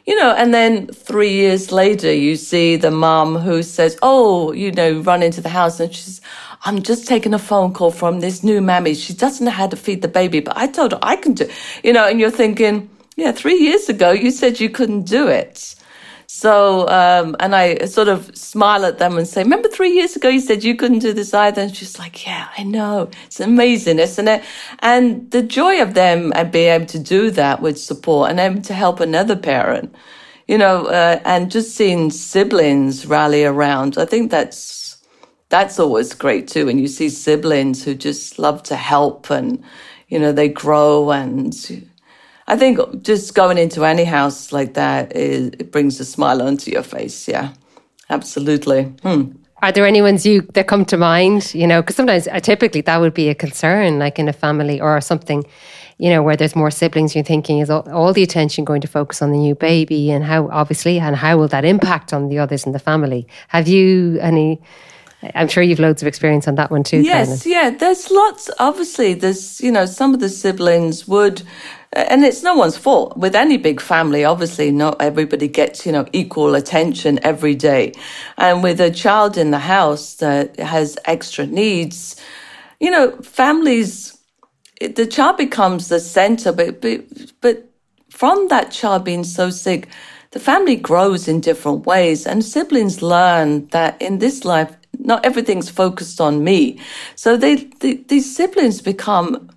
you 0.05 0.15
know, 0.15 0.33
and 0.33 0.53
then 0.53 0.87
three 0.87 1.33
years 1.33 1.71
later, 1.71 2.11
you 2.11 2.35
see 2.35 2.75
the 2.75 2.91
mom 2.91 3.35
who 3.35 3.61
says, 3.63 3.97
Oh, 4.01 4.51
you 4.51 4.71
know, 4.71 5.01
run 5.01 5.21
into 5.21 5.41
the 5.41 5.49
house 5.49 5.79
and 5.79 5.93
she's, 5.93 6.21
I'm 6.63 6.81
just 6.81 7.07
taking 7.07 7.33
a 7.33 7.39
phone 7.39 7.73
call 7.73 7.91
from 7.91 8.19
this 8.19 8.43
new 8.43 8.61
mammy. 8.61 8.93
She 8.93 9.13
doesn't 9.13 9.43
know 9.43 9.51
how 9.51 9.67
to 9.67 9.75
feed 9.75 10.01
the 10.01 10.07
baby, 10.07 10.39
but 10.39 10.55
I 10.57 10.67
told 10.67 10.93
her 10.93 10.99
I 11.01 11.15
can 11.15 11.33
do, 11.33 11.49
you 11.83 11.91
know, 11.93 12.07
and 12.07 12.19
you're 12.19 12.31
thinking, 12.31 12.89
yeah, 13.15 13.31
three 13.31 13.57
years 13.57 13.89
ago, 13.89 14.11
you 14.11 14.31
said 14.31 14.59
you 14.59 14.69
couldn't 14.69 15.03
do 15.03 15.27
it. 15.27 15.75
So, 16.41 16.87
um, 16.87 17.35
and 17.39 17.55
I 17.55 17.85
sort 17.85 18.07
of 18.07 18.35
smile 18.35 18.83
at 18.83 18.97
them 18.97 19.15
and 19.15 19.27
say, 19.27 19.43
remember 19.43 19.69
three 19.69 19.91
years 19.91 20.15
ago 20.15 20.27
you 20.27 20.39
said 20.39 20.63
you 20.63 20.75
couldn't 20.75 20.97
do 20.97 21.13
this 21.13 21.35
either? 21.35 21.61
And 21.61 21.75
she's 21.75 21.99
like, 21.99 22.25
yeah, 22.25 22.47
I 22.57 22.63
know. 22.63 23.11
It's 23.27 23.39
amazing, 23.39 23.99
isn't 23.99 24.27
it? 24.27 24.43
And 24.79 25.29
the 25.29 25.43
joy 25.43 25.83
of 25.83 25.93
them 25.93 26.33
and 26.33 26.51
being 26.51 26.73
able 26.73 26.87
to 26.87 26.97
do 26.97 27.29
that 27.29 27.61
with 27.61 27.79
support 27.79 28.31
and 28.31 28.39
able 28.39 28.63
to 28.63 28.73
help 28.73 28.99
another 28.99 29.35
parent, 29.35 29.93
you 30.47 30.57
know, 30.57 30.87
uh, 30.87 31.19
and 31.25 31.51
just 31.51 31.75
seeing 31.75 32.09
siblings 32.09 33.05
rally 33.05 33.45
around. 33.45 33.99
I 33.99 34.05
think 34.05 34.31
that's, 34.31 34.97
that's 35.49 35.79
always 35.79 36.15
great 36.15 36.47
too. 36.47 36.67
And 36.69 36.79
you 36.81 36.87
see 36.87 37.09
siblings 37.09 37.83
who 37.83 37.93
just 37.93 38.39
love 38.39 38.63
to 38.63 38.75
help 38.75 39.29
and, 39.29 39.63
you 40.07 40.17
know, 40.17 40.31
they 40.31 40.49
grow 40.49 41.11
and, 41.11 41.53
I 42.51 42.57
think 42.57 43.01
just 43.01 43.33
going 43.33 43.57
into 43.57 43.85
any 43.85 44.03
house 44.03 44.51
like 44.51 44.73
that 44.73 45.15
is, 45.15 45.51
it 45.57 45.71
brings 45.71 46.01
a 46.01 46.05
smile 46.05 46.41
onto 46.41 46.69
your 46.69 46.83
face. 46.83 47.25
Yeah, 47.25 47.53
absolutely. 48.09 48.83
Hmm. 49.03 49.31
Are 49.61 49.71
there 49.71 49.85
any 49.85 50.01
ones 50.01 50.25
you 50.25 50.41
that 50.53 50.67
come 50.67 50.83
to 50.85 50.97
mind? 50.97 51.55
You 51.55 51.65
know, 51.65 51.81
because 51.81 51.95
sometimes 51.95 52.27
uh, 52.27 52.41
typically 52.41 52.81
that 52.81 52.97
would 52.97 53.13
be 53.13 53.29
a 53.29 53.35
concern, 53.35 53.99
like 53.99 54.19
in 54.19 54.27
a 54.27 54.33
family 54.33 54.81
or 54.81 54.99
something. 54.99 55.45
You 55.97 56.09
know, 56.09 56.21
where 56.23 56.35
there's 56.35 56.55
more 56.55 56.71
siblings, 56.71 57.15
you're 57.15 57.23
thinking 57.23 57.59
is 57.59 57.69
all, 57.69 57.87
all 57.89 58.11
the 58.11 58.23
attention 58.23 58.65
going 58.65 58.81
to 58.81 58.87
focus 58.87 59.21
on 59.21 59.31
the 59.31 59.37
new 59.37 59.55
baby, 59.55 60.11
and 60.11 60.25
how 60.25 60.49
obviously, 60.49 60.99
and 60.99 61.15
how 61.15 61.37
will 61.37 61.47
that 61.47 61.63
impact 61.63 62.11
on 62.11 62.27
the 62.27 62.39
others 62.39 62.65
in 62.65 62.73
the 62.73 62.79
family? 62.79 63.27
Have 63.47 63.69
you 63.69 64.19
any? 64.19 64.59
I'm 65.35 65.47
sure 65.47 65.63
you've 65.63 65.79
loads 65.79 66.01
of 66.01 66.07
experience 66.07 66.49
on 66.49 66.55
that 66.55 66.69
one 66.69 66.83
too. 66.83 67.01
Yes, 67.01 67.45
yeah. 67.45 67.69
There's 67.69 68.11
lots. 68.11 68.49
Obviously, 68.59 69.13
there's 69.13 69.61
you 69.61 69.71
know 69.71 69.85
some 69.85 70.13
of 70.13 70.19
the 70.19 70.27
siblings 70.27 71.07
would 71.07 71.43
and 71.93 72.23
it's 72.23 72.43
no 72.43 72.55
one's 72.55 72.77
fault. 72.77 73.17
With 73.17 73.35
any 73.35 73.57
big 73.57 73.81
family 73.81 74.23
obviously 74.25 74.71
not 74.71 75.01
everybody 75.01 75.47
gets 75.47 75.85
you 75.85 75.91
know 75.91 76.05
equal 76.13 76.55
attention 76.55 77.19
every 77.23 77.55
day. 77.55 77.93
And 78.37 78.63
with 78.63 78.79
a 78.79 78.91
child 78.91 79.37
in 79.37 79.51
the 79.51 79.59
house 79.59 80.15
that 80.15 80.59
has 80.59 80.97
extra 81.05 81.45
needs 81.45 82.15
you 82.79 82.91
know 82.91 83.11
families 83.21 84.17
the 84.79 85.05
child 85.05 85.37
becomes 85.37 85.89
the 85.89 85.99
center 85.99 86.51
but 86.51 86.81
but, 86.81 87.05
but 87.41 87.69
from 88.09 88.47
that 88.49 88.71
child 88.71 89.03
being 89.03 89.23
so 89.23 89.49
sick 89.49 89.87
the 90.31 90.39
family 90.39 90.77
grows 90.77 91.27
in 91.27 91.41
different 91.41 91.85
ways. 91.85 92.25
And 92.25 92.43
siblings 92.43 93.01
learn 93.01 93.67
that 93.67 94.01
in 94.01 94.19
this 94.19 94.45
life 94.45 94.75
not 94.99 95.25
everything's 95.25 95.69
focused 95.69 96.21
on 96.21 96.43
me. 96.43 96.79
So 97.15 97.37
they, 97.37 97.55
they 97.55 97.95
these 97.95 98.35
siblings 98.35 98.81
become 98.81 99.49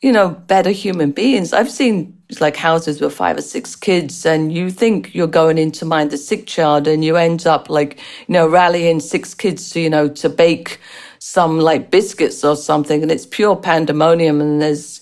you 0.00 0.12
know, 0.12 0.30
better 0.30 0.70
human 0.70 1.10
beings. 1.10 1.52
I've 1.52 1.70
seen 1.70 2.16
like 2.40 2.56
houses 2.56 3.00
with 3.00 3.14
five 3.14 3.36
or 3.36 3.42
six 3.42 3.74
kids 3.74 4.24
and 4.24 4.52
you 4.52 4.70
think 4.70 5.14
you're 5.14 5.26
going 5.26 5.58
in 5.58 5.72
to 5.72 5.84
mind 5.84 6.10
the 6.10 6.18
sick 6.18 6.46
child 6.46 6.86
and 6.86 7.04
you 7.04 7.16
end 7.16 7.46
up 7.46 7.68
like, 7.68 7.98
you 8.28 8.34
know, 8.34 8.46
rallying 8.46 9.00
six 9.00 9.34
kids 9.34 9.70
to, 9.70 9.80
you 9.80 9.90
know, 9.90 10.08
to 10.08 10.28
bake 10.28 10.78
some 11.18 11.58
like 11.58 11.90
biscuits 11.90 12.44
or 12.44 12.54
something 12.54 13.02
and 13.02 13.10
it's 13.10 13.26
pure 13.26 13.56
pandemonium 13.56 14.40
and 14.40 14.62
there's, 14.62 15.00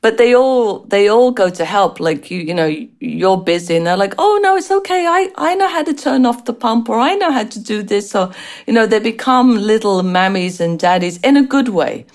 but 0.00 0.18
they 0.18 0.34
all 0.34 0.80
they 0.80 1.08
all 1.08 1.30
go 1.30 1.48
to 1.48 1.64
help. 1.64 2.00
Like 2.00 2.30
you 2.30 2.40
you 2.40 2.54
know 2.54 2.66
you're 3.00 3.36
busy 3.36 3.76
and 3.76 3.86
they're 3.86 3.96
like 3.96 4.14
oh 4.18 4.40
no 4.42 4.56
it's 4.56 4.70
okay. 4.70 5.06
I 5.06 5.30
i 5.36 5.54
know 5.54 5.68
how 5.68 5.84
to 5.84 5.94
turn 5.94 6.26
off 6.26 6.44
the 6.46 6.52
pump 6.52 6.88
or 6.88 6.98
i 6.98 7.14
know 7.14 7.32
how 7.32 7.44
to 7.44 7.60
do 7.60 7.82
this 7.82 8.14
or 8.14 8.32
you 8.66 8.72
know 8.72 8.86
they 8.86 8.98
become 9.00 9.56
little 9.56 10.02
mammies 10.02 10.60
and 10.60 10.78
daddies 10.78 11.18
in 11.18 11.36
a 11.36 11.42
good 11.42 11.68
way. 11.68 12.06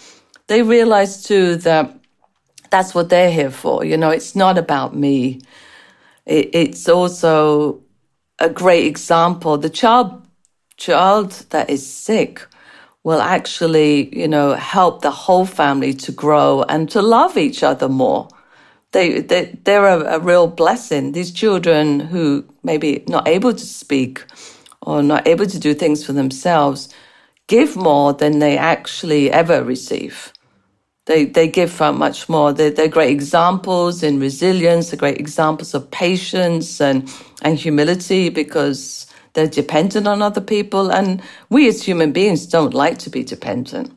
They 0.47 0.61
realize 0.63 1.23
too 1.23 1.55
that 1.57 2.00
that's 2.71 2.95
what 2.95 3.09
they're 3.09 3.31
here 3.31 3.51
for 3.51 3.85
you 3.85 3.97
know 3.97 4.09
it's 4.09 4.35
not 4.35 4.57
about 4.57 4.95
me 4.95 5.39
it, 6.25 6.49
it's 6.53 6.89
also 6.89 7.81
a 8.39 8.49
great 8.49 8.87
example 8.87 9.57
the 9.57 9.69
child 9.69 10.21
child 10.77 11.31
that 11.51 11.69
is 11.69 11.85
sick 11.85 12.47
will 13.03 13.21
actually, 13.21 14.15
you 14.17 14.27
know, 14.27 14.53
help 14.53 15.01
the 15.01 15.11
whole 15.11 15.45
family 15.45 15.93
to 15.93 16.11
grow 16.11 16.63
and 16.69 16.89
to 16.91 17.01
love 17.01 17.37
each 17.37 17.63
other 17.63 17.89
more. 17.89 18.27
They, 18.91 19.21
they, 19.21 19.57
they're 19.63 19.87
a, 19.87 20.17
a 20.17 20.19
real 20.19 20.47
blessing. 20.47 21.13
These 21.13 21.31
children 21.31 21.99
who 21.99 22.45
maybe 22.63 23.03
not 23.07 23.27
able 23.27 23.53
to 23.53 23.65
speak 23.65 24.23
or 24.81 25.01
not 25.01 25.27
able 25.27 25.45
to 25.47 25.59
do 25.59 25.73
things 25.73 26.05
for 26.05 26.13
themselves 26.13 26.89
give 27.47 27.75
more 27.75 28.13
than 28.13 28.39
they 28.39 28.57
actually 28.57 29.31
ever 29.31 29.63
receive. 29.63 30.31
They, 31.11 31.25
they 31.25 31.49
give 31.49 31.81
out 31.81 31.97
much 31.97 32.29
more. 32.29 32.53
They're, 32.53 32.71
they're 32.71 32.87
great 32.87 33.09
examples 33.09 34.01
in 34.01 34.21
resilience, 34.21 34.91
they're 34.91 34.97
great 34.97 35.19
examples 35.19 35.73
of 35.73 35.91
patience 35.91 36.79
and, 36.79 37.13
and 37.41 37.59
humility 37.59 38.29
because 38.29 39.07
they're 39.33 39.45
dependent 39.45 40.07
on 40.07 40.21
other 40.21 40.39
people. 40.39 40.89
And 40.89 41.21
we 41.49 41.67
as 41.67 41.83
human 41.83 42.13
beings 42.13 42.45
don't 42.45 42.73
like 42.73 42.97
to 42.99 43.09
be 43.09 43.25
dependent. 43.25 43.91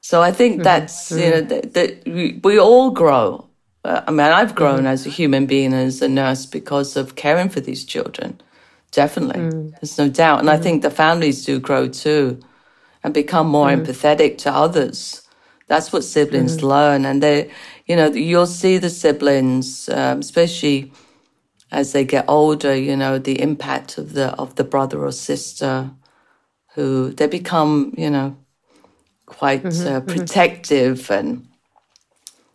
So 0.00 0.22
I 0.22 0.30
think 0.30 0.54
mm-hmm. 0.54 0.62
that's, 0.62 1.10
mm-hmm. 1.10 1.22
you 1.22 1.30
know, 1.30 1.40
that, 1.40 1.74
that 1.74 2.04
we, 2.06 2.40
we, 2.44 2.60
all 2.60 2.92
grow. 2.92 3.44
Uh, 3.84 4.02
I 4.06 4.12
mean, 4.12 4.20
I've 4.20 4.54
grown 4.54 4.78
mm-hmm. 4.78 4.94
as 4.94 5.06
a 5.06 5.10
human 5.10 5.46
being, 5.46 5.72
as 5.72 6.00
a 6.02 6.08
nurse, 6.08 6.46
because 6.46 6.96
of 6.96 7.16
caring 7.16 7.48
for 7.48 7.58
these 7.58 7.84
children. 7.84 8.40
Definitely. 8.92 9.40
Mm. 9.40 9.70
There's 9.72 9.98
no 9.98 10.08
doubt. 10.08 10.38
And 10.38 10.48
I 10.48 10.56
mm. 10.56 10.62
think 10.62 10.82
the 10.82 10.90
families 10.90 11.44
do 11.44 11.58
grow 11.58 11.88
too 11.88 12.38
and 13.02 13.12
become 13.12 13.48
more 13.48 13.66
mm. 13.66 13.84
empathetic 13.84 14.38
to 14.38 14.54
others. 14.54 15.27
That's 15.68 15.92
what 15.92 16.02
siblings 16.02 16.56
mm. 16.56 16.62
learn. 16.62 17.04
And 17.04 17.22
they, 17.22 17.50
you 17.86 17.94
know, 17.94 18.10
you'll 18.10 18.46
see 18.46 18.78
the 18.78 18.90
siblings, 18.90 19.88
um, 19.90 20.20
especially 20.20 20.92
as 21.70 21.92
they 21.92 22.04
get 22.04 22.24
older, 22.28 22.74
you 22.74 22.96
know, 22.96 23.18
the 23.18 23.40
impact 23.40 23.98
of 23.98 24.14
the 24.14 24.28
of 24.36 24.54
the 24.56 24.64
brother 24.64 25.04
or 25.04 25.12
sister 25.12 25.90
who 26.74 27.10
they 27.12 27.26
become, 27.26 27.94
you 27.96 28.10
know, 28.10 28.36
quite 29.26 29.62
mm-hmm, 29.62 29.86
uh, 29.86 30.00
mm-hmm. 30.00 30.06
protective 30.06 30.98
mm-hmm. 30.98 31.12
and 31.12 31.48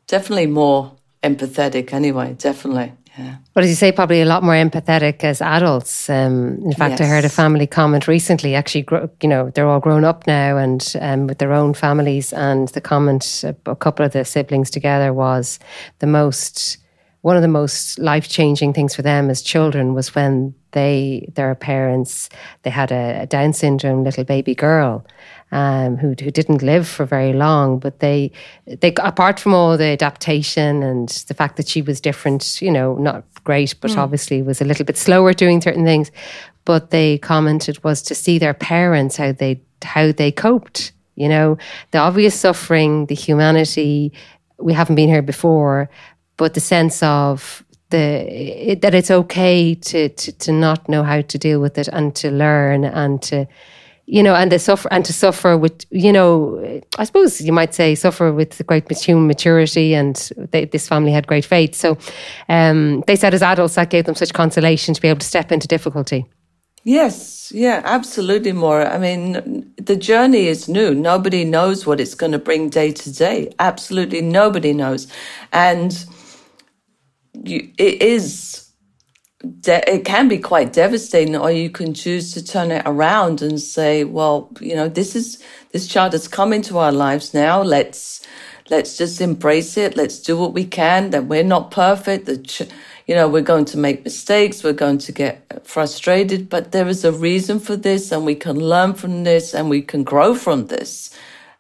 definitely 0.08 0.48
more 0.48 0.96
empathetic 1.24 1.94
anyway, 1.94 2.34
definitely. 2.34 2.94
Yeah. 3.18 3.38
Well, 3.54 3.64
as 3.64 3.70
you 3.70 3.76
say, 3.76 3.92
probably 3.92 4.22
a 4.22 4.26
lot 4.26 4.42
more 4.42 4.56
empathetic 4.56 5.24
as 5.24 5.40
adults. 5.40 6.10
Um, 6.10 6.60
in 6.64 6.74
fact, 6.74 7.00
yes. 7.00 7.02
I 7.02 7.06
heard 7.06 7.26
a 7.26 7.30
family 7.30 7.68
comment 7.68 8.08
recently. 8.08 8.56
Actually, 8.56 8.88
you 9.22 9.30
know, 9.30 9.52
they're 9.52 9.68
all 9.68 9.80
grown 9.80 10.04
up 10.04 10.26
now 10.26 10.58
and 10.58 10.96
um, 11.00 11.28
with 11.28 11.38
their 11.38 11.54
own 11.54 11.76
families. 11.76 12.34
And 12.34 12.70
the 12.70 12.82
comment, 12.82 13.44
a 13.66 13.76
couple 13.76 14.04
of 14.04 14.14
the 14.14 14.26
siblings 14.26 14.72
together, 14.72 15.14
was 15.14 15.60
the 16.00 16.08
most 16.08 16.78
one 17.22 17.38
of 17.38 17.42
the 17.42 17.48
most 17.48 17.98
life 18.00 18.28
changing 18.28 18.74
things 18.74 18.94
for 18.94 19.02
them 19.02 19.30
as 19.30 19.42
children 19.42 19.94
was 19.94 20.14
when 20.14 20.54
they 20.72 21.32
their 21.36 21.56
parents 21.56 22.30
they 22.64 22.70
had 22.70 22.92
a, 22.92 23.22
a 23.22 23.26
Down 23.26 23.54
syndrome 23.54 24.04
little 24.04 24.26
baby 24.26 24.54
girl 24.54 25.06
um, 25.54 25.98
who 25.98 26.10
who 26.10 26.32
didn't 26.32 26.64
live 26.64 26.88
for 26.88 27.06
very 27.06 27.32
long, 27.32 27.78
but 27.78 28.00
they 28.00 28.32
they 28.66 28.92
apart 28.98 29.40
from 29.40 29.54
all 29.54 29.78
the 29.78 29.86
adaptation 29.86 30.82
and 30.82 31.10
the 31.28 31.36
fact 31.36 31.58
that 31.58 31.68
she 31.68 31.82
was 31.84 32.02
different, 32.02 32.60
you 32.60 32.72
know, 32.72 32.96
not 32.96 33.24
great, 33.44 33.76
but 33.80 33.92
mm. 33.92 33.98
obviously 33.98 34.42
was 34.42 34.62
a 34.62 34.66
little 34.66 34.84
bit 34.84 34.98
slower 34.98 35.32
doing 35.32 35.62
certain 35.62 35.86
things. 35.86 36.12
But 36.66 36.90
they 36.90 37.20
commented 37.20 37.84
was 37.84 38.02
to 38.04 38.16
see 38.16 38.40
their 38.40 38.56
parents 38.56 39.16
how 39.18 39.32
they 39.32 39.62
how 39.84 40.12
they 40.12 40.32
coped. 40.32 40.92
You 41.16 41.30
know, 41.30 41.58
the 41.92 42.00
obvious 42.00 42.34
suffering, 42.34 43.06
the 43.06 43.16
humanity. 43.16 44.12
We 44.58 44.74
haven't 44.74 44.96
been 44.96 45.10
here 45.10 45.22
before, 45.22 45.88
but 46.38 46.56
the 46.56 46.62
sense 46.62 47.04
of 47.04 47.64
the 47.92 48.72
it, 48.72 48.82
that 48.82 48.96
it's 48.96 49.12
okay 49.12 49.76
to, 49.76 50.10
to 50.10 50.32
to 50.32 50.52
not 50.52 50.90
know 50.90 51.04
how 51.04 51.22
to 51.22 51.38
deal 51.38 51.60
with 51.60 51.78
it 51.78 51.90
and 51.90 52.16
to 52.16 52.32
learn 52.32 52.86
and 52.86 53.22
to 53.22 53.46
you 54.06 54.22
know, 54.22 54.36
and 54.36 54.52
to 54.52 54.60
suffer 54.60 54.88
and 54.92 55.06
to 55.06 55.14
suffer 55.14 55.58
with, 55.58 55.86
you 55.90 56.12
know, 56.12 56.82
I 56.98 57.04
suppose 57.06 57.40
you 57.40 57.54
might 57.54 57.74
say 57.74 57.96
suffer 57.96 58.34
with 58.34 58.58
the 58.58 58.64
great 58.64 58.90
human 58.92 59.28
maturity, 59.28 59.96
and 59.96 60.16
they, 60.52 60.66
this 60.66 60.88
family 60.88 61.12
had 61.12 61.26
great 61.26 61.46
faith. 61.46 61.74
So, 61.74 61.98
um, 62.50 63.02
they 63.08 63.16
said 63.16 63.34
as 63.34 63.42
adults 63.42 63.76
that 63.76 63.90
gave 63.90 64.06
them 64.06 64.16
such 64.16 64.34
consolation 64.34 64.94
to 64.94 65.02
be 65.02 65.08
able 65.08 65.20
to 65.20 65.26
step 65.26 65.52
into 65.52 65.68
difficulty. 65.68 66.26
Yes, 66.84 67.50
yeah, 67.56 67.82
absolutely, 67.86 68.52
Maura. 68.52 68.94
I 68.94 68.98
mean, 68.98 69.72
the 69.78 69.96
journey 69.96 70.48
is 70.48 70.68
new. 70.68 70.94
Nobody 70.94 71.46
knows 71.46 71.86
what 71.86 72.02
it's 72.02 72.14
going 72.14 72.34
to 72.34 72.40
bring 72.40 72.70
day 72.70 72.92
to 72.92 73.14
day. 73.14 73.54
Absolutely 73.60 74.20
nobody 74.20 74.74
knows, 74.74 75.08
and 75.54 76.06
you, 77.42 77.72
it 77.78 78.02
is 78.02 78.63
de- 79.62 79.90
it 79.92 80.06
can 80.06 80.28
be 80.28 80.38
quite 80.38 80.74
devastating 80.74 81.36
or 81.36 81.52
you 81.52 81.70
can 81.70 81.94
choose 81.94 82.34
to 82.34 82.44
turn 82.44 82.72
it 82.72 82.84
around 82.86 83.42
and 83.42 83.60
say 83.60 84.04
well 84.04 84.50
you 84.60 84.76
know 84.76 84.88
this 84.88 85.16
is 85.16 85.44
this 85.74 85.88
child 85.88 86.14
has 86.14 86.28
come 86.28 86.54
into 86.54 86.78
our 86.78 86.92
lives 86.92 87.34
now. 87.34 87.62
Let's 87.64 88.22
let's 88.70 88.96
just 88.96 89.20
embrace 89.20 89.76
it. 89.76 89.98
Let's 89.98 90.20
do 90.20 90.38
what 90.38 90.54
we 90.54 90.66
can. 90.66 91.10
That 91.10 91.26
we're 91.26 91.44
not 91.44 91.72
perfect. 91.72 92.28
That 92.28 92.48
ch- 92.48 92.70
you 93.08 93.16
know 93.16 93.28
we're 93.28 93.42
going 93.42 93.66
to 93.66 93.78
make 93.78 94.04
mistakes. 94.04 94.64
We're 94.64 94.74
going 94.74 95.00
to 95.00 95.12
get 95.12 95.68
frustrated. 95.68 96.48
But 96.48 96.72
there 96.74 96.88
is 96.88 97.04
a 97.04 97.12
reason 97.12 97.60
for 97.60 97.76
this 97.76 98.12
and 98.12 98.24
we 98.24 98.36
can 98.36 98.60
learn 98.60 98.94
from 98.94 99.24
this 99.24 99.56
and 99.56 99.68
we 99.68 99.82
can 99.82 100.04
grow 100.04 100.36
from 100.36 100.68
this. 100.68 101.10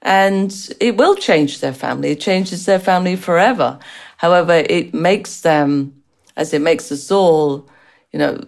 And 0.03 0.53
it 0.79 0.95
will 0.95 1.15
change 1.15 1.59
their 1.59 1.73
family. 1.73 2.11
It 2.11 2.19
changes 2.19 2.65
their 2.67 2.79
family 2.79 3.15
forever. 3.15 3.79
However, 4.17 4.53
it 4.53 4.93
makes 4.93 5.41
them, 5.41 5.95
as 6.35 6.53
it 6.53 6.61
makes 6.61 6.91
us 6.91 7.09
all, 7.09 7.67
you 8.13 8.19
know, 8.19 8.41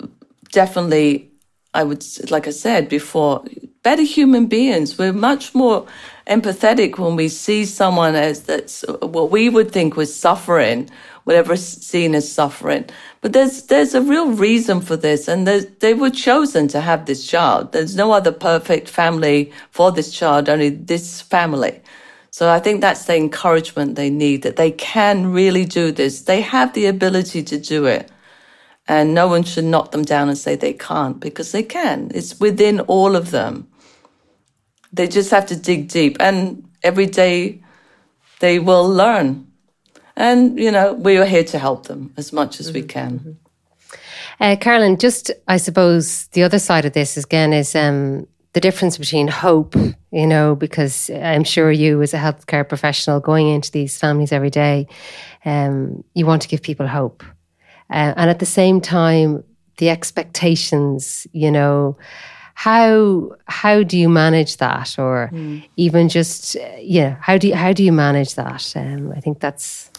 definitely, 0.51 1.29
I 1.73 1.83
would, 1.83 2.05
like 2.31 2.47
I 2.47 2.51
said 2.51 2.87
before, 2.87 3.43
better 3.83 4.03
human 4.03 4.45
beings. 4.47 4.97
We're 4.97 5.13
much 5.13 5.53
more 5.53 5.85
empathetic 6.27 6.97
when 6.97 7.15
we 7.15 7.27
see 7.27 7.65
someone 7.65 8.15
as 8.15 8.43
that's 8.43 8.85
what 9.01 9.29
we 9.31 9.49
would 9.49 9.71
think 9.71 9.95
was 9.95 10.15
suffering, 10.15 10.89
whatever 11.25 11.53
is 11.53 11.65
seen 11.65 12.15
as 12.15 12.31
suffering. 12.31 12.85
But 13.21 13.33
there's 13.33 13.63
there's 13.63 13.93
a 13.93 14.01
real 14.01 14.31
reason 14.31 14.81
for 14.81 14.95
this, 14.95 15.27
and 15.27 15.47
they 15.47 15.93
were 15.93 16.09
chosen 16.09 16.67
to 16.69 16.81
have 16.81 17.05
this 17.05 17.27
child. 17.27 17.73
There's 17.73 17.95
no 17.95 18.11
other 18.11 18.31
perfect 18.31 18.87
family 18.89 19.51
for 19.71 19.91
this 19.91 20.11
child, 20.11 20.49
only 20.49 20.69
this 20.69 21.21
family. 21.21 21.81
So 22.31 22.49
I 22.49 22.59
think 22.59 22.81
that's 22.81 23.05
the 23.05 23.15
encouragement 23.15 23.95
they 23.95 24.09
need 24.09 24.43
that 24.43 24.57
they 24.57 24.71
can 24.71 25.31
really 25.31 25.65
do 25.65 25.91
this. 25.91 26.23
They 26.23 26.41
have 26.41 26.73
the 26.73 26.87
ability 26.87 27.43
to 27.43 27.57
do 27.57 27.85
it. 27.85 28.11
And 28.87 29.13
no 29.13 29.27
one 29.27 29.43
should 29.43 29.65
knock 29.65 29.91
them 29.91 30.03
down 30.03 30.29
and 30.29 30.37
say 30.37 30.55
they 30.55 30.73
can't 30.73 31.19
because 31.19 31.51
they 31.51 31.63
can. 31.63 32.11
It's 32.13 32.39
within 32.39 32.81
all 32.81 33.15
of 33.15 33.31
them. 33.31 33.67
They 34.93 35.07
just 35.07 35.31
have 35.31 35.47
to 35.47 35.55
dig 35.55 35.87
deep 35.87 36.17
and 36.19 36.63
every 36.83 37.07
day 37.07 37.63
they 38.39 38.59
will 38.59 38.87
learn. 38.87 39.47
And, 40.15 40.57
you 40.57 40.71
know, 40.71 40.93
we 40.93 41.17
are 41.17 41.25
here 41.25 41.43
to 41.45 41.59
help 41.59 41.87
them 41.87 42.13
as 42.15 42.31
much 42.31 42.59
as 42.59 42.67
mm-hmm. 42.67 42.73
we 42.75 42.81
can. 42.83 43.19
Mm-hmm. 43.19 43.31
Uh, 44.39 44.55
Carolyn, 44.59 44.97
just 44.97 45.31
I 45.47 45.57
suppose 45.57 46.27
the 46.27 46.43
other 46.43 46.59
side 46.59 46.85
of 46.85 46.93
this 46.93 47.17
again 47.17 47.53
is 47.53 47.75
um, 47.75 48.27
the 48.53 48.59
difference 48.59 48.97
between 48.97 49.27
hope, 49.27 49.75
you 50.11 50.27
know, 50.27 50.55
because 50.55 51.09
I'm 51.09 51.43
sure 51.43 51.71
you, 51.71 52.01
as 52.01 52.13
a 52.13 52.17
healthcare 52.17 52.67
professional, 52.67 53.19
going 53.19 53.47
into 53.47 53.71
these 53.71 53.97
families 53.97 54.31
every 54.31 54.49
day, 54.49 54.87
um, 55.45 56.03
you 56.13 56.25
want 56.25 56.41
to 56.43 56.47
give 56.47 56.61
people 56.61 56.87
hope. 56.87 57.23
Uh, 57.89 58.13
and 58.15 58.29
at 58.29 58.39
the 58.39 58.45
same 58.45 58.81
time, 58.81 59.43
the 59.77 59.89
expectations, 59.89 61.27
you 61.33 61.51
know, 61.51 61.97
how 62.53 63.31
how 63.45 63.83
do 63.83 63.97
you 63.97 64.07
manage 64.07 64.57
that, 64.57 64.97
or 64.97 65.29
mm. 65.31 65.63
even 65.75 66.07
just 66.07 66.55
yeah, 66.79 67.17
how 67.19 67.37
do 67.37 67.49
you, 67.49 67.55
how 67.55 67.73
do 67.73 67.83
you 67.83 67.91
manage 67.91 68.35
that? 68.35 68.73
Um, 68.75 69.11
I 69.11 69.19
think 69.19 69.39
that's 69.39 69.91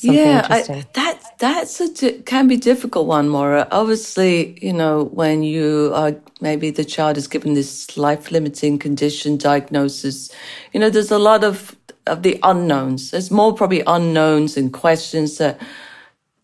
yeah, 0.00 0.46
I, 0.50 0.84
that 0.94 1.38
that's 1.38 1.80
a 1.80 2.12
can 2.24 2.48
be 2.48 2.56
difficult 2.56 3.06
one, 3.06 3.28
Maura. 3.28 3.66
Obviously, 3.70 4.58
you 4.60 4.72
know 4.72 5.04
when 5.04 5.42
you 5.42 5.92
are 5.94 6.14
maybe 6.40 6.70
the 6.70 6.84
child 6.84 7.16
is 7.16 7.28
given 7.28 7.54
this 7.54 7.96
life 7.96 8.30
limiting 8.30 8.78
condition 8.78 9.36
diagnosis, 9.36 10.30
you 10.72 10.80
know 10.80 10.90
there's 10.90 11.12
a 11.12 11.18
lot 11.18 11.44
of 11.44 11.76
of 12.06 12.22
the 12.22 12.38
unknowns. 12.42 13.10
There's 13.10 13.30
more 13.30 13.54
probably 13.54 13.82
unknowns 13.86 14.56
and 14.56 14.72
questions 14.72 15.38
that 15.38 15.60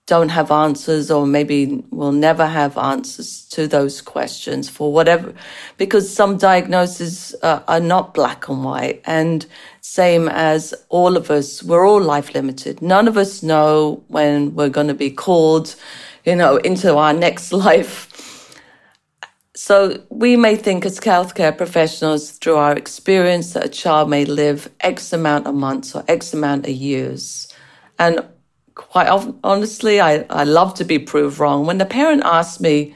don't 0.07 0.31
have 0.31 0.51
answers 0.51 1.11
or 1.11 1.27
maybe 1.27 1.85
will 1.91 2.13
never 2.13 2.47
have 2.47 2.77
answers 2.77 3.47
to 3.49 3.69
those 3.69 4.01
questions 4.01 4.69
for 4.69 4.93
whatever, 4.93 5.33
because 5.77 6.13
some 6.13 6.37
diagnoses 6.37 7.35
uh, 7.43 7.61
are 7.69 7.81
not 7.81 8.13
black 8.13 8.49
and 8.49 8.65
white. 8.65 9.01
And 9.05 9.47
same 9.81 10.29
as 10.29 10.75
all 10.89 11.17
of 11.17 11.31
us, 11.31 11.63
we're 11.63 11.87
all 11.87 12.01
life 12.01 12.35
limited. 12.35 12.83
None 12.83 13.07
of 13.07 13.17
us 13.17 13.43
know 13.43 14.03
when 14.09 14.55
we're 14.55 14.69
going 14.69 14.89
to 14.89 14.95
be 14.95 15.11
called, 15.11 15.77
you 16.25 16.35
know, 16.35 16.57
into 16.57 16.97
our 16.97 17.13
next 17.13 17.53
life. 17.67 18.09
So 19.55 20.03
we 20.09 20.37
may 20.37 20.57
think 20.57 20.85
as 20.85 20.99
healthcare 20.99 21.57
professionals 21.57 22.33
through 22.33 22.57
our 22.57 22.73
experience 22.73 23.53
that 23.53 23.67
a 23.67 23.69
child 23.69 24.11
may 24.11 24.25
live 24.25 24.69
X 24.81 25.13
amount 25.13 25.47
of 25.47 25.55
months 25.55 25.95
or 25.95 26.03
X 26.09 26.35
amount 26.35 26.67
of 26.67 26.73
years. 26.73 27.47
And 27.99 28.27
quite 28.75 29.09
often, 29.09 29.39
honestly, 29.45 30.01
I, 30.01 30.25
I 30.31 30.45
love 30.45 30.75
to 30.75 30.85
be 30.85 30.99
proved 30.99 31.39
wrong. 31.39 31.67
When 31.67 31.79
the 31.79 31.87
parent 31.87 32.23
asks 32.25 32.61
me, 32.61 32.95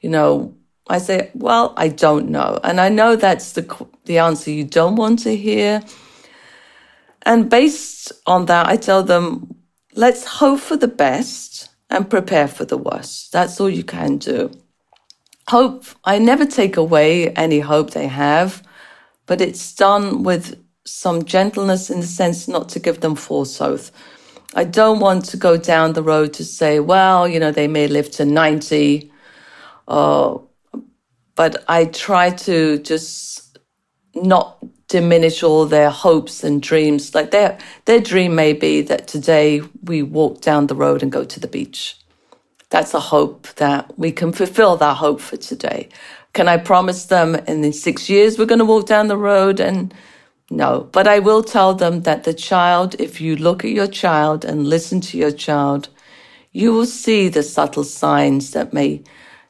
you 0.00 0.10
know, 0.10 0.54
I 0.88 0.98
say, 0.98 1.30
well, 1.34 1.74
I 1.76 1.88
don't 1.88 2.30
know. 2.30 2.58
And 2.64 2.80
I 2.80 2.88
know 2.88 3.16
that's 3.16 3.52
the, 3.52 3.86
the 4.06 4.18
answer 4.18 4.50
you 4.50 4.64
don't 4.64 4.96
want 4.96 5.20
to 5.20 5.36
hear. 5.36 5.82
And 7.22 7.50
based 7.50 8.12
on 8.26 8.46
that, 8.46 8.66
I 8.68 8.76
tell 8.76 9.02
them, 9.02 9.54
let's 9.94 10.24
hope 10.24 10.60
for 10.60 10.76
the 10.76 10.88
best 10.88 11.68
and 11.90 12.08
prepare 12.08 12.48
for 12.48 12.64
the 12.64 12.78
worst. 12.78 13.32
That's 13.32 13.60
all 13.60 13.68
you 13.68 13.84
can 13.84 14.18
do. 14.18 14.50
Hope, 15.48 15.84
I 16.04 16.18
never 16.18 16.46
take 16.46 16.76
away 16.76 17.30
any 17.30 17.60
hope 17.60 17.90
they 17.90 18.06
have, 18.06 18.62
but 19.26 19.40
it's 19.40 19.74
done 19.74 20.22
with 20.22 20.62
some 20.84 21.24
gentleness 21.24 21.90
in 21.90 22.00
the 22.00 22.06
sense 22.06 22.48
not 22.48 22.68
to 22.70 22.78
give 22.78 23.00
them 23.00 23.14
false 23.14 23.58
hope. 23.58 23.80
I 24.54 24.64
don't 24.64 24.98
want 25.00 25.26
to 25.26 25.36
go 25.36 25.56
down 25.56 25.92
the 25.92 26.02
road 26.02 26.32
to 26.34 26.44
say, 26.44 26.80
well, 26.80 27.28
you 27.28 27.38
know, 27.38 27.52
they 27.52 27.68
may 27.68 27.86
live 27.86 28.10
to 28.12 28.24
90, 28.24 29.10
uh, 29.86 30.38
but 31.36 31.64
I 31.68 31.84
try 31.86 32.30
to 32.30 32.78
just 32.78 33.58
not 34.14 34.58
diminish 34.88 35.42
all 35.42 35.66
their 35.66 35.90
hopes 35.90 36.42
and 36.42 36.62
dreams. 36.62 37.14
Like 37.14 37.30
their, 37.30 37.58
their 37.84 38.00
dream 38.00 38.34
may 38.34 38.54
be 38.54 38.80
that 38.82 39.06
today 39.06 39.62
we 39.84 40.02
walk 40.02 40.40
down 40.40 40.66
the 40.66 40.74
road 40.74 41.02
and 41.02 41.12
go 41.12 41.24
to 41.24 41.38
the 41.38 41.46
beach. 41.46 41.96
That's 42.70 42.94
a 42.94 43.00
hope 43.00 43.48
that 43.56 43.98
we 43.98 44.12
can 44.12 44.32
fulfill 44.32 44.76
that 44.76 44.96
hope 44.96 45.20
for 45.20 45.36
today. 45.36 45.88
Can 46.32 46.48
I 46.48 46.56
promise 46.56 47.06
them 47.06 47.34
in 47.34 47.72
six 47.72 48.08
years 48.08 48.38
we're 48.38 48.46
going 48.46 48.58
to 48.58 48.64
walk 48.64 48.86
down 48.86 49.08
the 49.08 49.16
road 49.16 49.60
and 49.60 49.94
no, 50.50 50.88
but 50.92 51.06
I 51.06 51.18
will 51.18 51.42
tell 51.42 51.74
them 51.74 52.02
that 52.02 52.24
the 52.24 52.32
child, 52.32 52.96
if 52.98 53.20
you 53.20 53.36
look 53.36 53.64
at 53.64 53.70
your 53.70 53.86
child 53.86 54.44
and 54.44 54.66
listen 54.66 55.00
to 55.02 55.18
your 55.18 55.30
child, 55.30 55.90
you 56.52 56.72
will 56.72 56.86
see 56.86 57.28
the 57.28 57.42
subtle 57.42 57.84
signs 57.84 58.52
that 58.52 58.72
may 58.72 59.02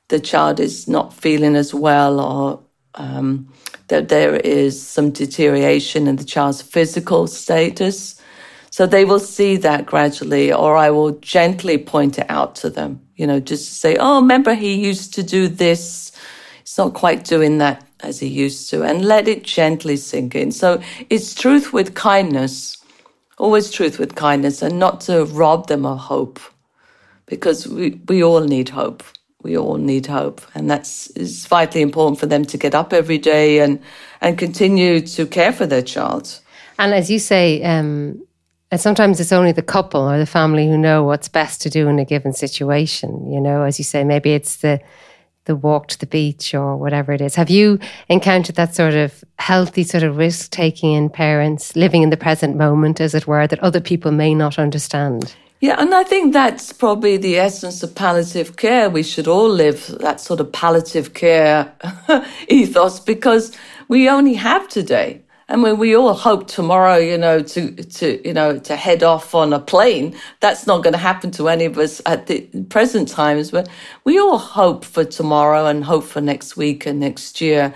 the 0.08 0.18
child 0.18 0.58
is 0.58 0.88
not 0.88 1.14
feeling 1.14 1.54
as 1.54 1.72
well 1.72 2.18
or 2.18 2.60
um, 2.94 3.52
that 3.88 4.08
there 4.08 4.36
is 4.36 4.80
some 4.80 5.10
deterioration 5.10 6.08
in 6.08 6.16
the 6.16 6.24
child's 6.24 6.62
physical 6.62 7.26
status. 7.26 8.20
So 8.70 8.86
they 8.86 9.04
will 9.04 9.20
see 9.20 9.56
that 9.56 9.86
gradually, 9.86 10.52
or 10.52 10.76
I 10.76 10.90
will 10.90 11.12
gently 11.20 11.78
point 11.78 12.18
it 12.18 12.26
out 12.28 12.54
to 12.56 12.70
them, 12.70 13.00
you 13.16 13.26
know, 13.26 13.40
just 13.40 13.68
to 13.68 13.74
say, 13.74 13.96
oh, 13.96 14.20
remember 14.20 14.54
he 14.54 14.74
used 14.74 15.14
to 15.14 15.22
do 15.22 15.48
this. 15.48 16.12
He's 16.60 16.78
not 16.78 16.94
quite 16.94 17.24
doing 17.24 17.58
that 17.58 17.87
as 18.00 18.20
he 18.20 18.26
used 18.26 18.70
to, 18.70 18.82
and 18.82 19.04
let 19.04 19.28
it 19.28 19.42
gently 19.42 19.96
sink 19.96 20.34
in. 20.34 20.52
So 20.52 20.80
it's 21.10 21.34
truth 21.34 21.72
with 21.72 21.94
kindness, 21.94 22.76
always 23.38 23.70
truth 23.70 23.98
with 23.98 24.14
kindness, 24.14 24.62
and 24.62 24.78
not 24.78 25.00
to 25.02 25.24
rob 25.24 25.66
them 25.66 25.84
of 25.84 25.98
hope, 25.98 26.40
because 27.26 27.66
we, 27.66 28.00
we 28.08 28.22
all 28.22 28.40
need 28.40 28.68
hope. 28.68 29.02
We 29.42 29.56
all 29.56 29.76
need 29.76 30.06
hope, 30.06 30.42
and 30.54 30.68
that's 30.68 31.08
is 31.10 31.46
vitally 31.46 31.80
important 31.80 32.18
for 32.18 32.26
them 32.26 32.44
to 32.46 32.58
get 32.58 32.74
up 32.74 32.92
every 32.92 33.18
day 33.18 33.60
and 33.60 33.80
and 34.20 34.36
continue 34.36 35.00
to 35.00 35.26
care 35.26 35.52
for 35.52 35.64
their 35.64 35.82
child. 35.82 36.40
And 36.76 36.92
as 36.92 37.08
you 37.08 37.20
say, 37.20 37.62
um, 37.62 38.20
and 38.70 38.80
sometimes 38.80 39.20
it's 39.20 39.32
only 39.32 39.52
the 39.52 39.62
couple 39.62 40.00
or 40.00 40.18
the 40.18 40.26
family 40.26 40.66
who 40.66 40.76
know 40.76 41.04
what's 41.04 41.28
best 41.28 41.62
to 41.62 41.70
do 41.70 41.88
in 41.88 41.98
a 41.98 42.04
given 42.04 42.32
situation. 42.32 43.30
You 43.32 43.40
know, 43.40 43.62
as 43.62 43.78
you 43.78 43.84
say, 43.84 44.04
maybe 44.04 44.32
it's 44.32 44.56
the 44.56 44.80
the 45.48 45.56
walk 45.56 45.88
to 45.88 45.98
the 45.98 46.06
beach 46.06 46.54
or 46.54 46.76
whatever 46.76 47.10
it 47.10 47.20
is. 47.20 47.34
Have 47.34 47.50
you 47.50 47.80
encountered 48.08 48.54
that 48.54 48.76
sort 48.76 48.94
of 48.94 49.24
healthy 49.40 49.82
sort 49.82 50.04
of 50.04 50.16
risk 50.16 50.52
taking 50.52 50.92
in 50.92 51.08
parents 51.08 51.74
living 51.74 52.02
in 52.02 52.10
the 52.10 52.16
present 52.16 52.56
moment, 52.56 53.00
as 53.00 53.14
it 53.14 53.26
were, 53.26 53.48
that 53.48 53.58
other 53.58 53.80
people 53.80 54.12
may 54.12 54.34
not 54.34 54.58
understand? 54.58 55.34
Yeah, 55.60 55.80
and 55.80 55.92
I 55.92 56.04
think 56.04 56.32
that's 56.32 56.72
probably 56.72 57.16
the 57.16 57.36
essence 57.38 57.82
of 57.82 57.96
palliative 57.96 58.56
care. 58.56 58.88
We 58.88 59.02
should 59.02 59.26
all 59.26 59.48
live 59.48 59.86
that 59.98 60.20
sort 60.20 60.38
of 60.38 60.52
palliative 60.52 61.14
care 61.14 61.72
ethos 62.48 63.00
because 63.00 63.56
we 63.88 64.08
only 64.08 64.34
have 64.34 64.68
today. 64.68 65.22
And 65.50 65.62
when 65.62 65.78
we 65.78 65.96
all 65.96 66.12
hope 66.12 66.46
tomorrow, 66.46 66.96
you 66.96 67.16
know, 67.16 67.42
to, 67.42 67.70
to, 67.72 68.26
you 68.26 68.34
know, 68.34 68.58
to 68.58 68.76
head 68.76 69.02
off 69.02 69.34
on 69.34 69.52
a 69.52 69.58
plane, 69.58 70.14
that's 70.40 70.66
not 70.66 70.82
going 70.82 70.92
to 70.92 70.98
happen 70.98 71.30
to 71.32 71.48
any 71.48 71.64
of 71.64 71.78
us 71.78 72.02
at 72.04 72.26
the 72.26 72.40
present 72.68 73.08
times. 73.08 73.50
But 73.50 73.68
we 74.04 74.18
all 74.18 74.36
hope 74.36 74.84
for 74.84 75.04
tomorrow 75.04 75.66
and 75.66 75.82
hope 75.84 76.04
for 76.04 76.20
next 76.20 76.56
week 76.56 76.84
and 76.84 77.00
next 77.00 77.40
year. 77.40 77.72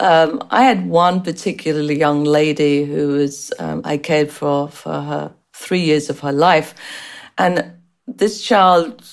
Um, 0.00 0.42
I 0.50 0.64
had 0.64 0.88
one 0.88 1.22
particularly 1.22 1.96
young 1.96 2.24
lady 2.24 2.84
who 2.84 3.08
was, 3.08 3.52
um, 3.60 3.82
I 3.84 3.96
cared 3.98 4.30
for 4.30 4.68
for 4.68 4.92
her 4.92 5.32
three 5.52 5.80
years 5.80 6.10
of 6.10 6.20
her 6.20 6.32
life. 6.32 6.74
And 7.36 7.72
this 8.06 8.42
child 8.42 9.04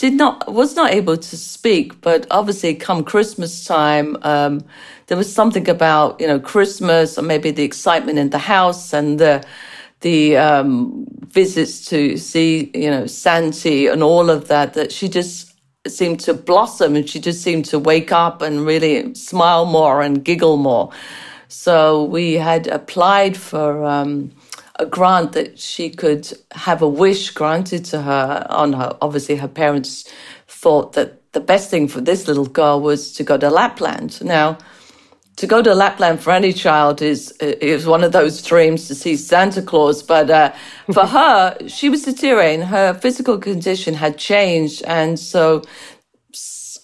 did 0.00 0.14
not 0.14 0.50
was 0.50 0.76
not 0.76 0.92
able 0.92 1.18
to 1.18 1.36
speak, 1.36 2.00
but 2.00 2.26
obviously, 2.30 2.74
come 2.74 3.04
Christmas 3.04 3.64
time, 3.64 4.16
um, 4.22 4.64
there 5.10 5.16
was 5.16 5.34
something 5.34 5.68
about 5.68 6.20
you 6.20 6.26
know 6.28 6.38
Christmas 6.38 7.18
or 7.18 7.22
maybe 7.22 7.50
the 7.50 7.64
excitement 7.64 8.16
in 8.16 8.30
the 8.30 8.38
house 8.38 8.92
and 8.92 9.18
the 9.18 9.44
the 10.02 10.36
um, 10.36 11.04
visits 11.26 11.84
to 11.86 12.16
see 12.16 12.70
you 12.74 12.88
know 12.88 13.06
Santi 13.06 13.88
and 13.88 14.04
all 14.04 14.30
of 14.30 14.46
that 14.46 14.74
that 14.74 14.92
she 14.92 15.08
just 15.08 15.52
seemed 15.88 16.20
to 16.20 16.32
blossom 16.32 16.94
and 16.94 17.10
she 17.10 17.18
just 17.18 17.42
seemed 17.42 17.64
to 17.64 17.78
wake 17.80 18.12
up 18.12 18.40
and 18.40 18.64
really 18.64 19.12
smile 19.14 19.66
more 19.66 20.00
and 20.00 20.24
giggle 20.24 20.56
more. 20.56 20.92
So 21.48 22.04
we 22.04 22.34
had 22.34 22.68
applied 22.68 23.36
for. 23.36 23.84
Um, 23.84 24.30
a 24.76 24.86
grant 24.86 25.32
that 25.32 25.58
she 25.58 25.90
could 25.90 26.32
have 26.52 26.80
a 26.80 26.88
wish 26.88 27.28
granted 27.32 27.84
to 27.84 28.00
her 28.00 28.46
on 28.48 28.72
her. 28.72 28.96
Obviously, 29.02 29.36
her 29.36 29.46
parents 29.46 30.10
thought 30.48 30.94
that 30.94 31.20
the 31.32 31.40
best 31.40 31.68
thing 31.70 31.86
for 31.86 32.00
this 32.00 32.26
little 32.26 32.46
girl 32.46 32.80
was 32.80 33.12
to 33.12 33.22
go 33.22 33.36
to 33.36 33.50
Lapland. 33.50 34.24
Now, 34.24 34.56
to 35.36 35.46
go 35.46 35.62
to 35.62 35.74
Lapland 35.74 36.20
for 36.20 36.32
any 36.32 36.52
child 36.52 37.00
is 37.00 37.32
is 37.40 37.86
one 37.86 38.04
of 38.04 38.12
those 38.12 38.42
dreams 38.42 38.88
to 38.88 38.94
see 38.94 39.16
Santa 39.16 39.62
Claus. 39.62 40.02
But 40.02 40.30
uh, 40.30 40.52
for 40.92 41.06
her, 41.16 41.56
she 41.68 41.88
was 41.88 42.02
deteriorating. 42.02 42.66
Her 42.66 42.94
physical 42.94 43.38
condition 43.38 43.94
had 43.94 44.18
changed, 44.18 44.82
and 44.84 45.18
so 45.18 45.62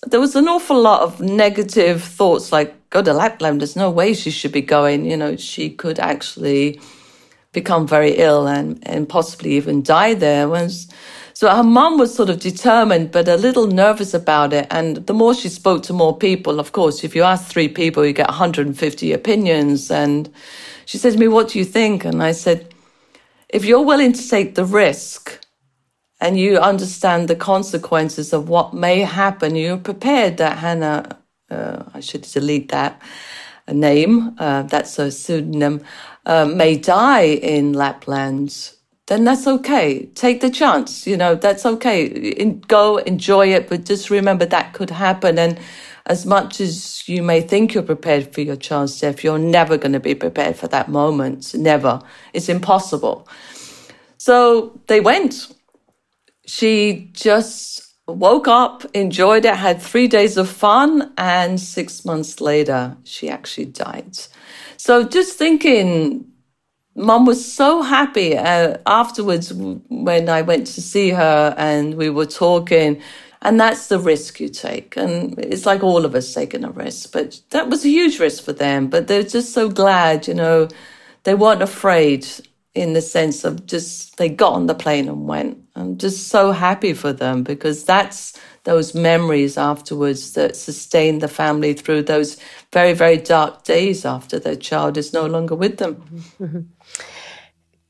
there 0.07 0.21
was 0.21 0.37
an 0.37 0.49
awful 0.49 0.81
lot 0.81 1.03
of 1.03 1.21
negative 1.21 2.03
thoughts, 2.03 2.53
like 2.53 2.75
go 2.91 3.03
to 3.03 3.13
Lapland. 3.13 3.61
There's 3.61 3.77
no 3.77 3.91
way 3.91 4.15
she 4.15 4.31
should 4.31 4.53
be 4.53 4.63
going. 4.63 5.05
You 5.05 5.17
know, 5.17 5.37
she 5.37 5.71
could 5.71 5.99
actually 5.99 6.81
become 7.53 7.87
very 7.87 8.13
ill 8.13 8.47
and, 8.47 8.79
and 8.87 9.09
possibly 9.09 9.53
even 9.57 9.83
die 9.83 10.15
there. 10.15 10.49
So 11.37 11.51
her 11.51 11.63
mum 11.63 11.99
was 11.99 12.15
sort 12.15 12.31
of 12.31 12.41
determined, 12.41 13.13
but 13.13 13.29
a 13.29 13.37
little 13.37 13.67
nervous 13.67 14.15
about 14.15 14.55
it. 14.55 14.67
And 14.71 15.07
the 15.07 15.13
more 15.13 15.35
she 15.35 15.51
spoke 15.51 15.83
to 15.83 15.93
more 15.93 16.17
people, 16.17 16.59
of 16.59 16.73
course, 16.73 17.05
if 17.05 17.15
you 17.15 17.25
ask 17.25 17.47
three 17.47 17.69
people, 17.69 18.07
you 18.07 18.15
get 18.15 18.29
150 18.29 19.13
opinions. 19.13 19.91
And 19.91 20.31
she 20.87 20.97
said 20.97 21.13
to 21.13 21.19
me, 21.19 21.29
What 21.29 21.51
do 21.51 21.59
you 21.59 21.67
think? 21.67 22.07
And 22.07 22.23
I 22.23 22.33
said, 22.33 22.73
If 23.51 23.67
you're 23.67 23.85
willing 23.85 24.15
to 24.15 24.29
take 24.31 24.55
the 24.55 24.65
risk 24.65 25.45
and 26.23 26.41
you 26.41 26.57
understand 26.57 27.29
the 27.29 27.37
consequences 27.37 28.33
of 28.33 28.49
what 28.49 28.73
may 28.73 29.01
happen, 29.01 29.57
you're 29.57 29.77
prepared 29.77 30.39
that 30.39 30.57
Hannah, 30.57 31.19
uh, 31.51 31.83
I 31.93 32.01
should 32.01 32.23
delete 32.23 32.71
that 32.71 33.03
name, 33.71 34.35
uh, 34.39 34.63
that's 34.63 34.99
a 34.99 35.11
pseudonym, 35.11 35.83
uh, 36.25 36.47
may 36.47 36.79
die 36.79 37.25
in 37.27 37.75
Lapland, 37.75 38.76
then 39.07 39.25
that's 39.25 39.47
okay. 39.47 40.07
Take 40.15 40.41
the 40.41 40.51
chance, 40.51 41.07
you 41.07 41.17
know, 41.17 41.37
that's 41.37 41.65
okay. 41.65 42.07
In, 42.07 42.61
go 42.61 42.97
enjoy 42.99 43.53
it, 43.55 43.69
but 43.69 43.85
just 43.85 44.11
remember 44.11 44.45
that 44.47 44.73
could 44.73 44.91
happen. 44.91 45.39
And 45.39 45.59
as 46.07 46.27
much 46.27 46.61
as 46.61 47.09
you 47.09 47.23
may 47.23 47.41
think 47.41 47.73
you're 47.73 47.85
prepared 47.85 48.35
for 48.35 48.41
your 48.41 48.57
child's 48.57 49.01
death, 49.01 49.23
you're 49.23 49.39
never 49.39 49.77
going 49.77 49.93
to 49.93 50.01
be 50.01 50.15
prepared 50.15 50.57
for 50.57 50.67
that 50.69 50.89
moment. 50.89 51.55
Never. 51.55 52.01
It's 52.33 52.49
impossible. 52.49 53.29
So 54.19 54.81
they 54.89 55.01
went. 55.01 55.53
She 56.47 57.11
just 57.13 57.95
woke 58.09 58.49
up, 58.49 58.85
enjoyed 58.95 59.45
it, 59.45 59.55
had 59.55 59.81
three 59.81 60.09
days 60.09 60.37
of 60.37 60.49
fun, 60.49 61.13
and 61.17 61.61
six 61.61 62.05
months 62.05 62.41
later, 62.41 62.97
she 63.05 63.29
actually 63.29 63.67
died. 63.67 64.17
So 64.77 65.05
just 65.05 65.37
thinking 65.37 66.25
mum 66.97 67.27
was 67.27 67.53
so 67.53 67.83
happy 67.83 68.37
uh, 68.37 68.79
afterwards 68.87 69.53
when 69.53 70.29
I 70.29 70.43
went 70.43 70.67
to 70.69 70.83
see 70.83 71.11
her 71.11 71.55
and 71.57 71.95
we 71.95 72.11
were 72.11 72.27
talking. 72.27 73.01
And 73.43 73.61
that's 73.61 73.89
the 73.89 74.01
risk 74.01 74.41
you 74.41 74.49
take. 74.49 74.97
And 74.97 75.39
it's 75.39 75.67
like 75.67 75.83
all 75.83 76.05
of 76.05 76.15
us 76.15 76.33
taking 76.33 76.65
a 76.65 76.71
risk, 76.71 77.13
but 77.13 77.41
that 77.51 77.69
was 77.69 77.85
a 77.85 77.89
huge 77.89 78.19
risk 78.19 78.43
for 78.43 78.53
them. 78.53 78.89
But 78.89 79.07
they're 79.07 79.23
just 79.23 79.53
so 79.53 79.69
glad, 79.69 80.27
you 80.27 80.35
know, 80.35 80.69
they 81.25 81.35
weren't 81.35 81.63
afraid 81.63 82.27
in 82.75 82.93
the 82.93 83.01
sense 83.01 83.45
of 83.45 83.67
just 83.67 84.17
they 84.17 84.29
got 84.29 84.55
on 84.55 84.67
the 84.67 84.75
plane 84.75 85.09
and 85.09 85.29
went. 85.29 85.59
I'm 85.77 85.99
just 85.99 86.29
so 86.29 86.53
happy 86.53 86.93
for 86.93 87.13
them 87.13 87.43
because 87.43 87.85
that's 87.85 88.39
those 88.65 88.95
memories 88.95 89.57
afterwards 89.57 90.33
that 90.33 90.57
sustain 90.57 91.21
the 91.21 91.29
family 91.29 91.73
through 91.73 92.03
those 92.03 92.37
very, 92.73 92.93
very 92.93 93.17
dark 93.17 93.65
days 93.65 94.05
after 94.05 94.39
their 94.39 94.57
child 94.57 94.97
is 94.97 95.13
no 95.13 95.25
longer 95.27 95.55
with 95.55 95.79
them. 95.79 96.25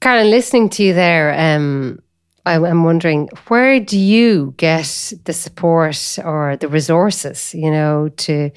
Carolyn, 0.06 0.30
listening 0.30 0.68
to 0.68 0.84
you 0.84 0.94
there, 0.94 1.34
um, 1.36 1.98
I'm 2.44 2.84
wondering 2.84 3.28
where 3.48 3.80
do 3.80 3.98
you 3.98 4.54
get 4.56 5.12
the 5.24 5.32
support 5.32 6.16
or 6.24 6.56
the 6.56 6.68
resources, 6.68 7.52
you 7.52 7.72
know, 7.72 8.08
to 8.18 8.52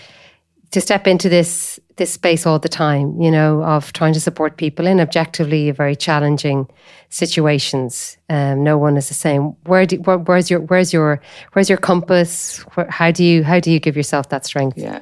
to 0.69 0.79
step 0.79 1.07
into 1.07 1.27
this 1.27 1.79
this 1.95 2.13
space 2.13 2.45
all 2.45 2.59
the 2.59 2.69
time, 2.69 3.19
you 3.19 3.31
know, 3.31 3.63
of 3.63 3.91
trying 3.93 4.13
to 4.13 4.19
support 4.19 4.57
people 4.57 4.85
in 4.85 4.99
objectively 4.99 5.71
very 5.71 5.95
challenging 5.95 6.67
situations. 7.09 8.19
Um, 8.29 8.63
no 8.63 8.77
one 8.77 8.95
is 8.95 9.07
the 9.07 9.15
same. 9.15 9.55
Where 9.63 9.87
do 9.87 9.95
where, 10.01 10.19
where's 10.19 10.51
your 10.51 10.59
where's 10.59 10.93
your 10.93 11.19
where's 11.53 11.67
your 11.67 11.79
compass? 11.79 12.59
Where, 12.75 12.87
how 12.91 13.09
do 13.09 13.23
you 13.23 13.43
how 13.43 13.59
do 13.59 13.71
you 13.71 13.79
give 13.79 13.97
yourself 13.97 14.29
that 14.29 14.45
strength? 14.45 14.77
Yeah. 14.77 14.99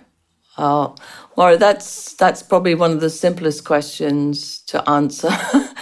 Oh, 0.57 0.95
Laura, 1.35 1.57
that's 1.57 2.13
that's 2.13 2.41
probably 2.41 2.73
one 2.73 2.91
of 2.91 3.01
the 3.01 3.09
simplest 3.09 3.65
questions 3.65 4.59
to 4.67 4.89
answer. 4.89 5.29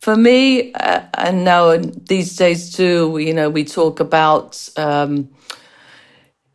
For 0.00 0.16
me, 0.16 0.72
uh, 0.72 1.02
and 1.14 1.44
now 1.44 1.76
these 1.76 2.34
days 2.34 2.72
too, 2.74 3.18
you 3.18 3.34
know, 3.34 3.50
we 3.50 3.64
talk 3.64 4.00
about, 4.00 4.66
um, 4.78 5.28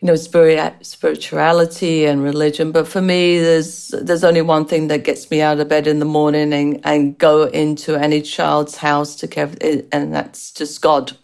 you 0.02 0.08
know, 0.08 0.16
spirit, 0.16 0.84
spirituality 0.84 2.06
and 2.06 2.24
religion. 2.24 2.72
But 2.72 2.88
for 2.88 3.02
me, 3.04 3.38
there's 3.40 3.90
there's 3.90 4.24
only 4.24 4.42
one 4.42 4.66
thing 4.66 4.88
that 4.88 5.04
gets 5.04 5.30
me 5.30 5.42
out 5.42 5.60
of 5.60 5.70
bed 5.70 5.86
in 5.86 6.00
the 6.00 6.06
morning 6.06 6.54
and, 6.54 6.82
and 6.84 7.18
go 7.20 7.44
into 7.44 7.96
any 7.96 8.24
child's 8.24 8.78
house 8.78 9.16
to 9.18 9.28
care, 9.28 9.52
and 9.92 10.14
that's 10.14 10.52
just 10.52 10.82
God. 10.82 11.16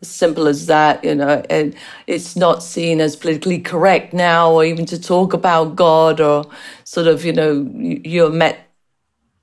Simple 0.00 0.46
as 0.46 0.66
that, 0.66 1.04
you 1.04 1.14
know, 1.14 1.44
and 1.50 1.74
it's 2.06 2.36
not 2.36 2.62
seen 2.62 3.00
as 3.00 3.16
politically 3.16 3.58
correct 3.58 4.14
now, 4.14 4.52
or 4.52 4.64
even 4.64 4.86
to 4.86 4.98
talk 4.98 5.34
about 5.34 5.76
God, 5.76 6.20
or 6.20 6.46
sort 6.84 7.08
of, 7.08 7.24
you 7.24 7.32
know, 7.32 7.68
you're 7.74 8.30
met 8.30 8.67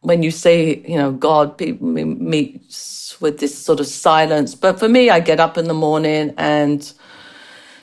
when 0.05 0.21
you 0.21 0.29
say, 0.29 0.83
you 0.87 0.97
know, 0.97 1.11
God, 1.11 1.57
people 1.57 1.87
meet 1.87 2.61
with 3.19 3.39
this 3.39 3.57
sort 3.57 3.79
of 3.79 3.87
silence. 3.87 4.53
But 4.53 4.77
for 4.77 4.87
me, 4.87 5.09
I 5.09 5.19
get 5.19 5.39
up 5.39 5.57
in 5.57 5.65
the 5.67 5.73
morning 5.73 6.33
and 6.37 6.93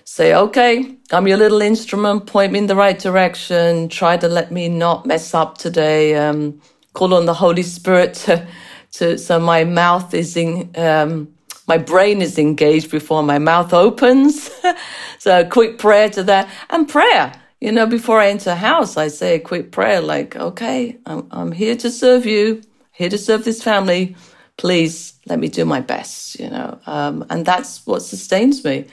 say, 0.04 0.32
okay, 0.34 0.94
I'm 1.10 1.26
your 1.26 1.36
little 1.36 1.60
instrument, 1.60 2.26
point 2.26 2.52
me 2.52 2.60
in 2.60 2.66
the 2.68 2.76
right 2.76 2.98
direction, 2.98 3.88
try 3.88 4.16
to 4.18 4.28
let 4.28 4.52
me 4.52 4.68
not 4.68 5.04
mess 5.04 5.34
up 5.34 5.58
today, 5.58 6.14
um, 6.14 6.60
call 6.92 7.12
on 7.12 7.26
the 7.26 7.34
Holy 7.34 7.62
Spirit 7.62 8.14
to, 8.24 8.46
to 8.92 9.18
so 9.18 9.40
my 9.40 9.64
mouth 9.64 10.14
is 10.14 10.36
in, 10.36 10.70
um, 10.76 11.34
my 11.66 11.78
brain 11.78 12.22
is 12.22 12.38
engaged 12.38 12.90
before 12.90 13.22
my 13.24 13.38
mouth 13.38 13.72
opens. 13.72 14.48
so 15.18 15.40
a 15.40 15.44
quick 15.44 15.78
prayer 15.78 16.08
to 16.10 16.22
that. 16.24 16.48
And 16.70 16.88
prayer 16.88 17.41
you 17.62 17.70
know, 17.70 17.86
before 17.86 18.18
I 18.18 18.26
enter 18.26 18.50
a 18.50 18.56
house, 18.56 18.96
I 18.96 19.06
say 19.06 19.36
a 19.36 19.38
quick 19.38 19.70
prayer 19.70 20.00
like, 20.00 20.34
okay, 20.34 20.98
I'm, 21.06 21.28
I'm 21.30 21.52
here 21.52 21.76
to 21.76 21.92
serve 21.92 22.26
you, 22.26 22.60
here 22.90 23.08
to 23.08 23.16
serve 23.16 23.44
this 23.44 23.62
family. 23.62 24.16
Please 24.56 25.14
let 25.26 25.38
me 25.38 25.46
do 25.46 25.64
my 25.64 25.80
best, 25.80 26.40
you 26.40 26.50
know. 26.50 26.80
Um, 26.86 27.24
and 27.30 27.46
that's 27.46 27.86
what 27.86 28.02
sustains 28.02 28.64
me. 28.64 28.86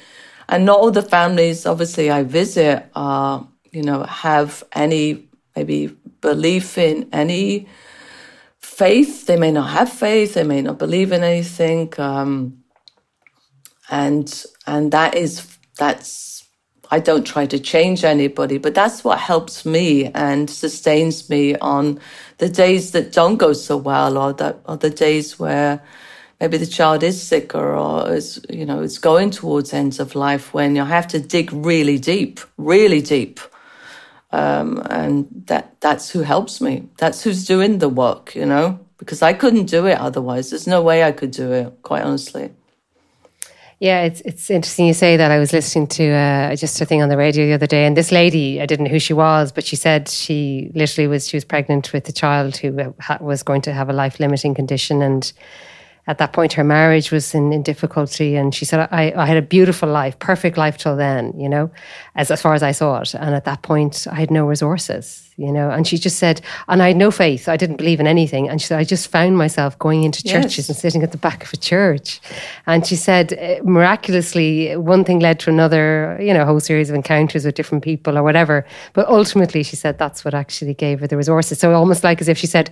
And 0.49 0.67
not 0.67 0.79
all 0.79 0.91
the 0.91 1.01
families, 1.01 1.65
obviously, 1.65 2.11
I 2.11 2.21
visit 2.21 2.85
are, 2.95 3.47
you 3.71 3.81
know, 3.81 4.03
have 4.03 4.63
any 4.73 5.27
maybe 5.55 5.87
belief 6.21 6.77
in 6.77 7.09
any 7.11 7.67
faith. 8.59 9.25
They 9.25 9.35
may 9.35 9.51
not 9.51 9.71
have 9.71 9.91
faith. 9.91 10.35
They 10.35 10.43
may 10.43 10.61
not 10.61 10.77
believe 10.77 11.11
in 11.11 11.23
anything. 11.23 11.91
Um, 11.97 12.63
and 13.89 14.45
and 14.67 14.91
that 14.91 15.15
is 15.15 15.57
that's 15.79 16.38
I 16.91 16.99
don't 16.99 17.25
try 17.25 17.45
to 17.45 17.59
change 17.59 18.03
anybody, 18.03 18.57
but 18.57 18.73
that's 18.73 19.03
what 19.03 19.19
helps 19.19 19.63
me 19.65 20.07
and 20.07 20.49
sustains 20.49 21.29
me 21.29 21.55
on 21.57 21.99
the 22.39 22.49
days 22.49 22.91
that 22.91 23.11
don't 23.11 23.37
go 23.37 23.53
so 23.53 23.77
well 23.77 24.17
or 24.17 24.33
that 24.33 24.59
or 24.65 24.77
the 24.77 24.89
days 24.89 25.37
where 25.37 25.83
maybe 26.39 26.57
the 26.57 26.65
child 26.65 27.03
is 27.03 27.21
sicker 27.21 27.75
or 27.75 28.11
is 28.11 28.41
you 28.49 28.65
know 28.65 28.81
it's 28.81 28.97
going 28.97 29.29
towards 29.29 29.73
ends 29.73 29.99
of 29.99 30.15
life 30.15 30.53
when 30.53 30.75
you 30.75 30.83
have 30.83 31.07
to 31.09 31.19
dig 31.19 31.51
really 31.53 31.99
deep, 31.99 32.39
really 32.57 33.01
deep. 33.01 33.39
Um, 34.31 34.81
and 34.89 35.27
that 35.47 35.79
that's 35.81 36.09
who 36.09 36.21
helps 36.21 36.61
me. 36.61 36.87
That's 36.97 37.23
who's 37.23 37.45
doing 37.45 37.79
the 37.79 37.89
work, 37.89 38.35
you 38.35 38.45
know, 38.45 38.79
because 38.97 39.21
I 39.21 39.33
couldn't 39.33 39.65
do 39.65 39.85
it 39.85 39.97
otherwise. 39.97 40.49
There's 40.49 40.67
no 40.67 40.81
way 40.81 41.03
I 41.03 41.11
could 41.11 41.31
do 41.31 41.51
it, 41.51 41.73
quite 41.83 42.03
honestly. 42.03 42.51
Yeah, 43.79 44.01
it's 44.01 44.19
it's 44.21 44.49
interesting 44.49 44.87
you 44.87 44.93
say 44.93 45.15
that. 45.15 45.31
I 45.31 45.39
was 45.39 45.53
listening 45.53 45.87
to 45.87 46.09
uh, 46.09 46.55
just 46.57 46.81
a 46.81 46.85
thing 46.85 47.01
on 47.01 47.07
the 47.07 47.15
radio 47.15 47.45
the 47.45 47.53
other 47.53 47.67
day, 47.67 47.85
and 47.85 47.95
this 47.95 48.11
lady, 48.11 48.61
I 48.61 48.65
didn't 48.65 48.85
know 48.85 48.91
who 48.91 48.99
she 48.99 49.13
was, 49.13 49.53
but 49.53 49.65
she 49.65 49.77
said 49.77 50.09
she 50.09 50.69
literally 50.75 51.07
was 51.07 51.29
she 51.29 51.37
was 51.37 51.45
pregnant 51.45 51.93
with 51.93 52.07
a 52.09 52.11
child 52.11 52.57
who 52.57 52.77
uh, 52.77 53.17
was 53.21 53.41
going 53.41 53.61
to 53.61 53.73
have 53.73 53.89
a 53.89 53.93
life 53.93 54.19
limiting 54.19 54.53
condition, 54.53 55.01
and 55.01 55.31
at 56.09 56.17
that 56.17 56.33
point 56.33 56.53
her 56.53 56.63
marriage 56.63 57.11
was 57.11 57.35
in, 57.35 57.53
in 57.53 57.61
difficulty 57.61 58.35
and 58.35 58.53
she 58.53 58.65
said 58.65 58.79
I, 58.91 59.13
I 59.15 59.25
had 59.27 59.37
a 59.37 59.41
beautiful 59.41 59.87
life 59.87 60.17
perfect 60.17 60.57
life 60.57 60.75
till 60.77 60.97
then 60.97 61.39
you 61.39 61.47
know 61.47 61.69
as, 62.15 62.31
as 62.31 62.41
far 62.41 62.53
as 62.55 62.63
i 62.63 62.71
saw 62.71 62.99
it. 63.01 63.13
And 63.13 63.35
at 63.35 63.45
that 63.45 63.61
point 63.61 64.07
i 64.11 64.15
had 64.15 64.31
no 64.31 64.47
resources 64.47 65.29
you 65.39 65.53
know. 65.53 65.69
And 65.71 65.87
she 65.87 65.97
just 65.97 66.17
said 66.19 66.41
and 66.67 66.83
i 66.83 66.87
had 66.89 66.97
no 66.97 67.11
faith. 67.11 67.47
I 67.47 67.57
didn't 67.57 67.77
believe 67.77 67.99
in 67.99 68.07
anything. 68.07 68.49
And 68.49 68.61
she 68.61 68.67
said 68.67 68.79
i 68.79 68.83
just 68.83 69.07
found 69.07 69.37
myself 69.37 69.79
going 69.79 70.03
into 70.03 70.21
churches 70.23 70.57
yes. 70.57 70.69
and 70.69 70.77
sitting 70.77 71.01
at 71.01 71.11
the 71.11 71.17
back 71.17 71.43
of 71.43 71.53
a 71.53 71.57
church. 71.57 72.19
And 72.67 72.85
she 72.85 72.95
said 72.95 73.33
eh, 73.33 73.61
miraculously 73.63 74.75
one 74.75 75.03
thing 75.03 75.19
led 75.19 75.39
to 75.41 75.49
another 75.49 76.17
you 76.19 76.33
know 76.33 76.41
a 76.41 76.45
whole 76.45 76.59
series 76.59 76.89
of 76.89 76.95
encounters 76.95 77.45
with 77.45 77.55
different 77.55 77.83
people 77.83 78.17
or 78.17 78.23
whatever. 78.23 78.65
But 78.93 79.07
ultimately 79.07 79.63
she 79.63 79.75
said 79.75 79.97
that's 79.97 80.25
what 80.25 80.33
actually 80.33 80.73
gave 80.73 80.99
her 80.99 81.07
the 81.07 81.17
resources. 81.17 81.59
So 81.59 81.73
almost 81.73 82.03
like 82.03 82.19
as 82.19 82.27
if 82.27 82.37
she 82.37 82.47
said 82.47 82.69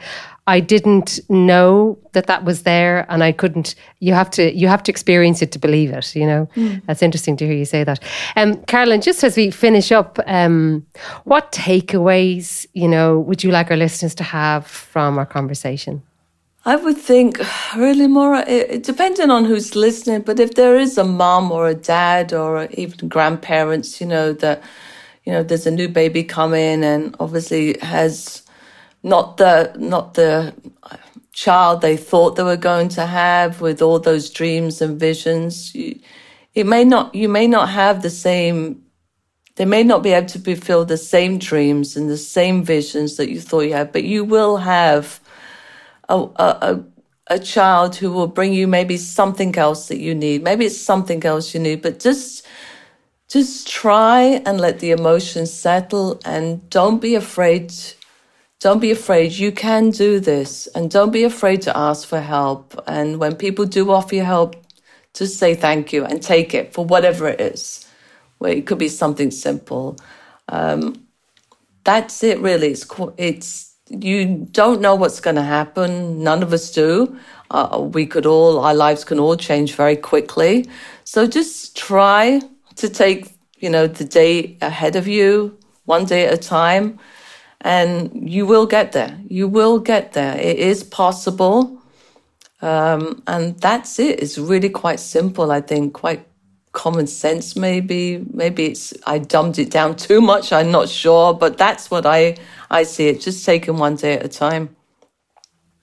i 0.47 0.59
didn't 0.59 1.19
know 1.29 1.97
that 2.17 2.25
that 2.25 2.43
was 2.43 2.63
there 2.63 3.05
and 3.09 3.23
I 3.23 3.31
couldn't 3.31 3.75
you 3.99 4.13
have 4.13 4.29
to 4.31 4.43
you 4.61 4.67
have 4.67 4.81
to 4.83 4.91
experience 4.91 5.43
it 5.43 5.51
to 5.51 5.59
believe 5.59 5.91
it 5.93 6.15
you 6.15 6.25
know? 6.25 6.49
Mm. 6.55 6.81
that's 6.85 7.03
interesting 7.03 7.37
to 7.37 7.45
hear 7.45 7.55
you 7.55 7.65
say 7.65 7.83
that. 7.83 7.99
Um 8.35 8.49
Carolyn 8.63 9.01
just 9.01 9.23
as 9.23 9.37
we 9.37 9.51
finish 9.51 9.91
up 9.91 10.19
um 10.25 10.85
what 11.25 11.51
takeaways 11.51 12.65
you 12.73 12.87
know 12.87 13.19
would 13.19 13.43
you 13.43 13.51
like 13.51 13.69
our 13.71 13.77
listeners 13.77 14.15
to 14.15 14.23
have 14.23 14.65
from 14.65 15.19
our 15.19 15.25
conversation? 15.25 16.01
I 16.65 16.75
would 16.75 16.97
think 16.97 17.39
really 17.75 18.07
more 18.07 18.43
it, 18.47 18.83
depending 18.83 19.29
on 19.29 19.45
who's 19.45 19.75
listening 19.75 20.21
but 20.21 20.39
if 20.39 20.55
there 20.55 20.75
is 20.75 20.97
a 20.97 21.03
mom 21.03 21.51
or 21.51 21.67
a 21.67 21.75
dad 21.75 22.33
or 22.33 22.67
even 22.71 23.07
grandparents 23.07 24.01
you 24.01 24.07
know 24.07 24.33
that 24.33 24.63
you 25.25 25.31
know 25.33 25.43
there's 25.43 25.67
a 25.67 25.77
new 25.79 25.89
baby 26.01 26.23
coming 26.23 26.83
and 26.83 27.15
obviously 27.19 27.77
has 27.81 28.41
not 29.03 29.37
the 29.37 29.71
not 29.77 30.15
the 30.15 30.53
child 31.37 31.81
they 31.81 31.95
thought 31.95 32.35
they 32.35 32.41
were 32.41 32.57
going 32.57 32.89
to 32.89 33.05
have 33.05 33.61
with 33.61 33.79
all 33.79 33.99
those 33.99 34.27
dreams 34.31 34.81
and 34.81 34.99
visions 34.99 35.75
you, 35.75 35.99
it 36.55 36.65
may 36.65 36.83
not 36.83 37.13
you 37.13 37.29
may 37.29 37.45
not 37.45 37.69
have 37.69 38.01
the 38.01 38.09
same 38.09 38.81
they 39.55 39.65
may 39.65 39.83
not 39.83 40.01
be 40.01 40.13
able 40.13 40.27
to 40.27 40.39
fulfill 40.39 40.83
the 40.83 40.97
same 40.97 41.37
dreams 41.37 41.95
and 41.95 42.09
the 42.09 42.17
same 42.17 42.63
visions 42.63 43.17
that 43.17 43.29
you 43.29 43.39
thought 43.39 43.61
you 43.61 43.73
had 43.73 43.91
but 43.91 44.03
you 44.03 44.23
will 44.23 44.57
have 44.57 45.19
a, 46.09 46.15
a, 46.15 46.83
a 47.27 47.39
child 47.39 47.95
who 47.95 48.11
will 48.11 48.27
bring 48.27 48.51
you 48.51 48.67
maybe 48.67 48.97
something 48.97 49.55
else 49.57 49.89
that 49.89 49.99
you 49.99 50.15
need. 50.15 50.41
Maybe 50.43 50.65
it's 50.65 50.79
something 50.79 51.23
else 51.23 51.53
you 51.53 51.59
need 51.59 51.81
but 51.81 51.99
just 51.99 52.47
just 53.27 53.67
try 53.67 54.41
and 54.45 54.59
let 54.59 54.79
the 54.79 54.91
emotions 54.91 55.51
settle 55.51 56.19
and 56.23 56.67
don't 56.69 57.01
be 57.01 57.13
afraid 57.13 57.73
don't 58.59 58.79
be 58.79 58.91
afraid. 58.91 59.33
You 59.33 59.51
can 59.51 59.91
do 59.91 60.19
this. 60.19 60.67
And 60.67 60.89
don't 60.89 61.11
be 61.11 61.23
afraid 61.23 61.61
to 61.63 61.77
ask 61.77 62.07
for 62.07 62.19
help. 62.19 62.81
And 62.87 63.19
when 63.19 63.35
people 63.35 63.65
do 63.65 63.91
offer 63.91 64.15
you 64.15 64.23
help, 64.23 64.55
just 65.13 65.37
say 65.37 65.53
thank 65.53 65.93
you 65.93 66.05
and 66.05 66.21
take 66.21 66.53
it 66.53 66.73
for 66.73 66.85
whatever 66.85 67.27
it 67.27 67.39
is. 67.39 67.87
Well, 68.39 68.51
it 68.51 68.65
could 68.65 68.77
be 68.77 68.89
something 68.89 69.31
simple. 69.31 69.97
Um, 70.47 71.07
that's 71.83 72.23
it, 72.23 72.39
really. 72.39 72.71
It's, 72.71 72.85
it's, 73.17 73.75
you 73.89 74.47
don't 74.51 74.81
know 74.81 74.95
what's 74.95 75.19
going 75.19 75.35
to 75.37 75.43
happen. 75.43 76.23
None 76.23 76.43
of 76.43 76.51
us 76.51 76.71
do. 76.71 77.17
Uh, 77.49 77.87
we 77.93 78.05
could 78.05 78.25
all, 78.25 78.59
our 78.59 78.75
lives 78.75 79.03
can 79.03 79.19
all 79.19 79.35
change 79.37 79.75
very 79.75 79.95
quickly. 79.95 80.67
So 81.03 81.27
just 81.27 81.77
try 81.77 82.41
to 82.75 82.89
take, 82.89 83.33
you 83.59 83.69
know, 83.69 83.87
the 83.87 84.03
day 84.03 84.57
ahead 84.61 84.95
of 84.95 85.07
you, 85.07 85.57
one 85.85 86.05
day 86.05 86.25
at 86.25 86.33
a 86.33 86.37
time 86.37 86.99
and 87.61 88.29
you 88.29 88.45
will 88.45 88.65
get 88.65 88.91
there. 88.91 89.17
You 89.27 89.47
will 89.47 89.79
get 89.79 90.13
there. 90.13 90.37
It 90.37 90.57
is 90.57 90.83
possible. 90.83 91.81
Um, 92.61 93.21
and 93.27 93.59
that's 93.59 93.99
it. 93.99 94.19
It's 94.21 94.37
really 94.37 94.69
quite 94.69 94.99
simple, 94.99 95.51
I 95.51 95.61
think, 95.61 95.93
quite 95.93 96.27
common 96.77 97.07
sense 97.07 97.55
maybe 97.55 98.23
maybe 98.31 98.65
it's 98.65 98.93
i 99.07 99.17
dumbed 99.17 99.57
it 99.57 99.71
down 99.71 99.95
too 100.07 100.21
much 100.21 100.53
i'm 100.53 100.69
not 100.69 100.87
sure 100.87 101.33
but 101.33 101.57
that's 101.57 101.89
what 101.89 102.05
i 102.05 102.37
i 102.69 102.83
see 102.83 103.07
it 103.07 103.19
just 103.19 103.43
taking 103.43 103.77
one 103.77 103.95
day 103.95 104.13
at 104.13 104.23
a 104.23 104.27
time 104.27 104.69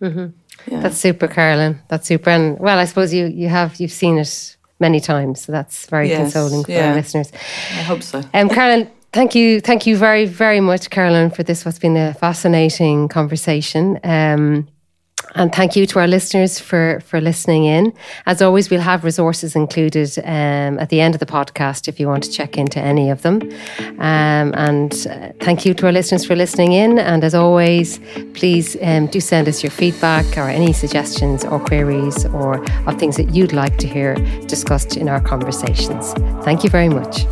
mm-hmm. 0.01 0.27
yeah. 0.71 0.81
that's 0.81 0.97
super 0.97 1.27
carolyn 1.27 1.81
that's 1.89 2.07
super 2.07 2.31
and 2.31 2.61
well 2.61 2.79
i 2.79 2.85
suppose 2.85 3.13
you 3.13 3.27
you 3.27 3.49
have 3.49 3.75
you've 3.81 3.91
seen 3.91 4.19
it 4.19 4.57
many 4.79 5.01
times 5.01 5.41
so 5.41 5.51
that's 5.51 5.87
very 5.87 6.09
yes, 6.09 6.21
consoling 6.21 6.63
for 6.63 6.71
yeah. 6.71 6.91
our 6.91 6.95
listeners 6.95 7.33
i 7.71 7.83
hope 7.83 8.01
so 8.01 8.23
um 8.33 8.49
carolyn 8.49 8.89
Thank 9.15 9.37
you, 9.37 9.61
thank 9.61 9.87
you 9.87 9.97
very, 9.97 10.25
very 10.25 10.59
much, 10.59 10.91
Carolyn, 10.91 11.31
for 11.31 11.45
this. 11.45 11.65
What's 11.65 11.79
been 11.79 11.97
a 11.97 12.15
fascinating 12.15 13.07
conversation. 13.07 14.01
Um, 14.03 14.67
and 15.37 15.55
thank 15.55 15.77
you 15.77 15.87
to 15.87 16.01
our 16.01 16.09
listeners 16.09 16.59
for, 16.59 17.01
for 17.07 17.21
listening 17.21 17.65
in. 17.65 17.93
As 18.27 18.43
always, 18.43 18.71
we'll 18.71 18.81
have 18.81 19.05
resources 19.05 19.55
included 19.55 20.19
um, 20.25 20.81
at 20.81 20.89
the 20.89 21.01
end 21.01 21.15
of 21.15 21.21
the 21.21 21.27
podcast 21.27 21.87
if 21.87 22.01
you 22.01 22.09
want 22.09 22.25
to 22.25 22.31
check 22.33 22.59
into 22.59 22.81
any 22.81 23.09
of 23.09 23.23
them. 23.23 23.41
Um, 24.01 24.53
and 24.57 24.93
uh, 25.09 25.29
thank 25.41 25.65
you 25.65 25.75
to 25.75 25.87
our 25.87 25.93
listeners 25.93 26.27
for 26.27 26.35
listening 26.35 26.73
in. 26.73 26.99
And 26.99 27.23
as 27.23 27.37
always, 27.37 28.01
please 28.35 28.77
um, 28.83 29.07
do 29.07 29.21
send 29.21 29.47
us 29.47 29.63
your 29.63 29.71
feedback 29.71 30.27
or 30.37 30.49
any 30.49 30.73
suggestions 30.73 31.45
or 31.45 31.61
queries 31.61 32.27
or 32.27 32.65
of 32.89 32.99
things 32.99 33.17
that 33.19 33.33
you'd 33.33 33.53
like 33.53 33.77
to 33.79 33.87
hear 33.87 34.17
discussed 34.47 34.97
in 34.97 35.09
our 35.09 35.21
conversations. 35.21 36.15
Thank 36.45 36.65
you 36.65 36.71
very 36.71 36.89
much. 36.89 37.27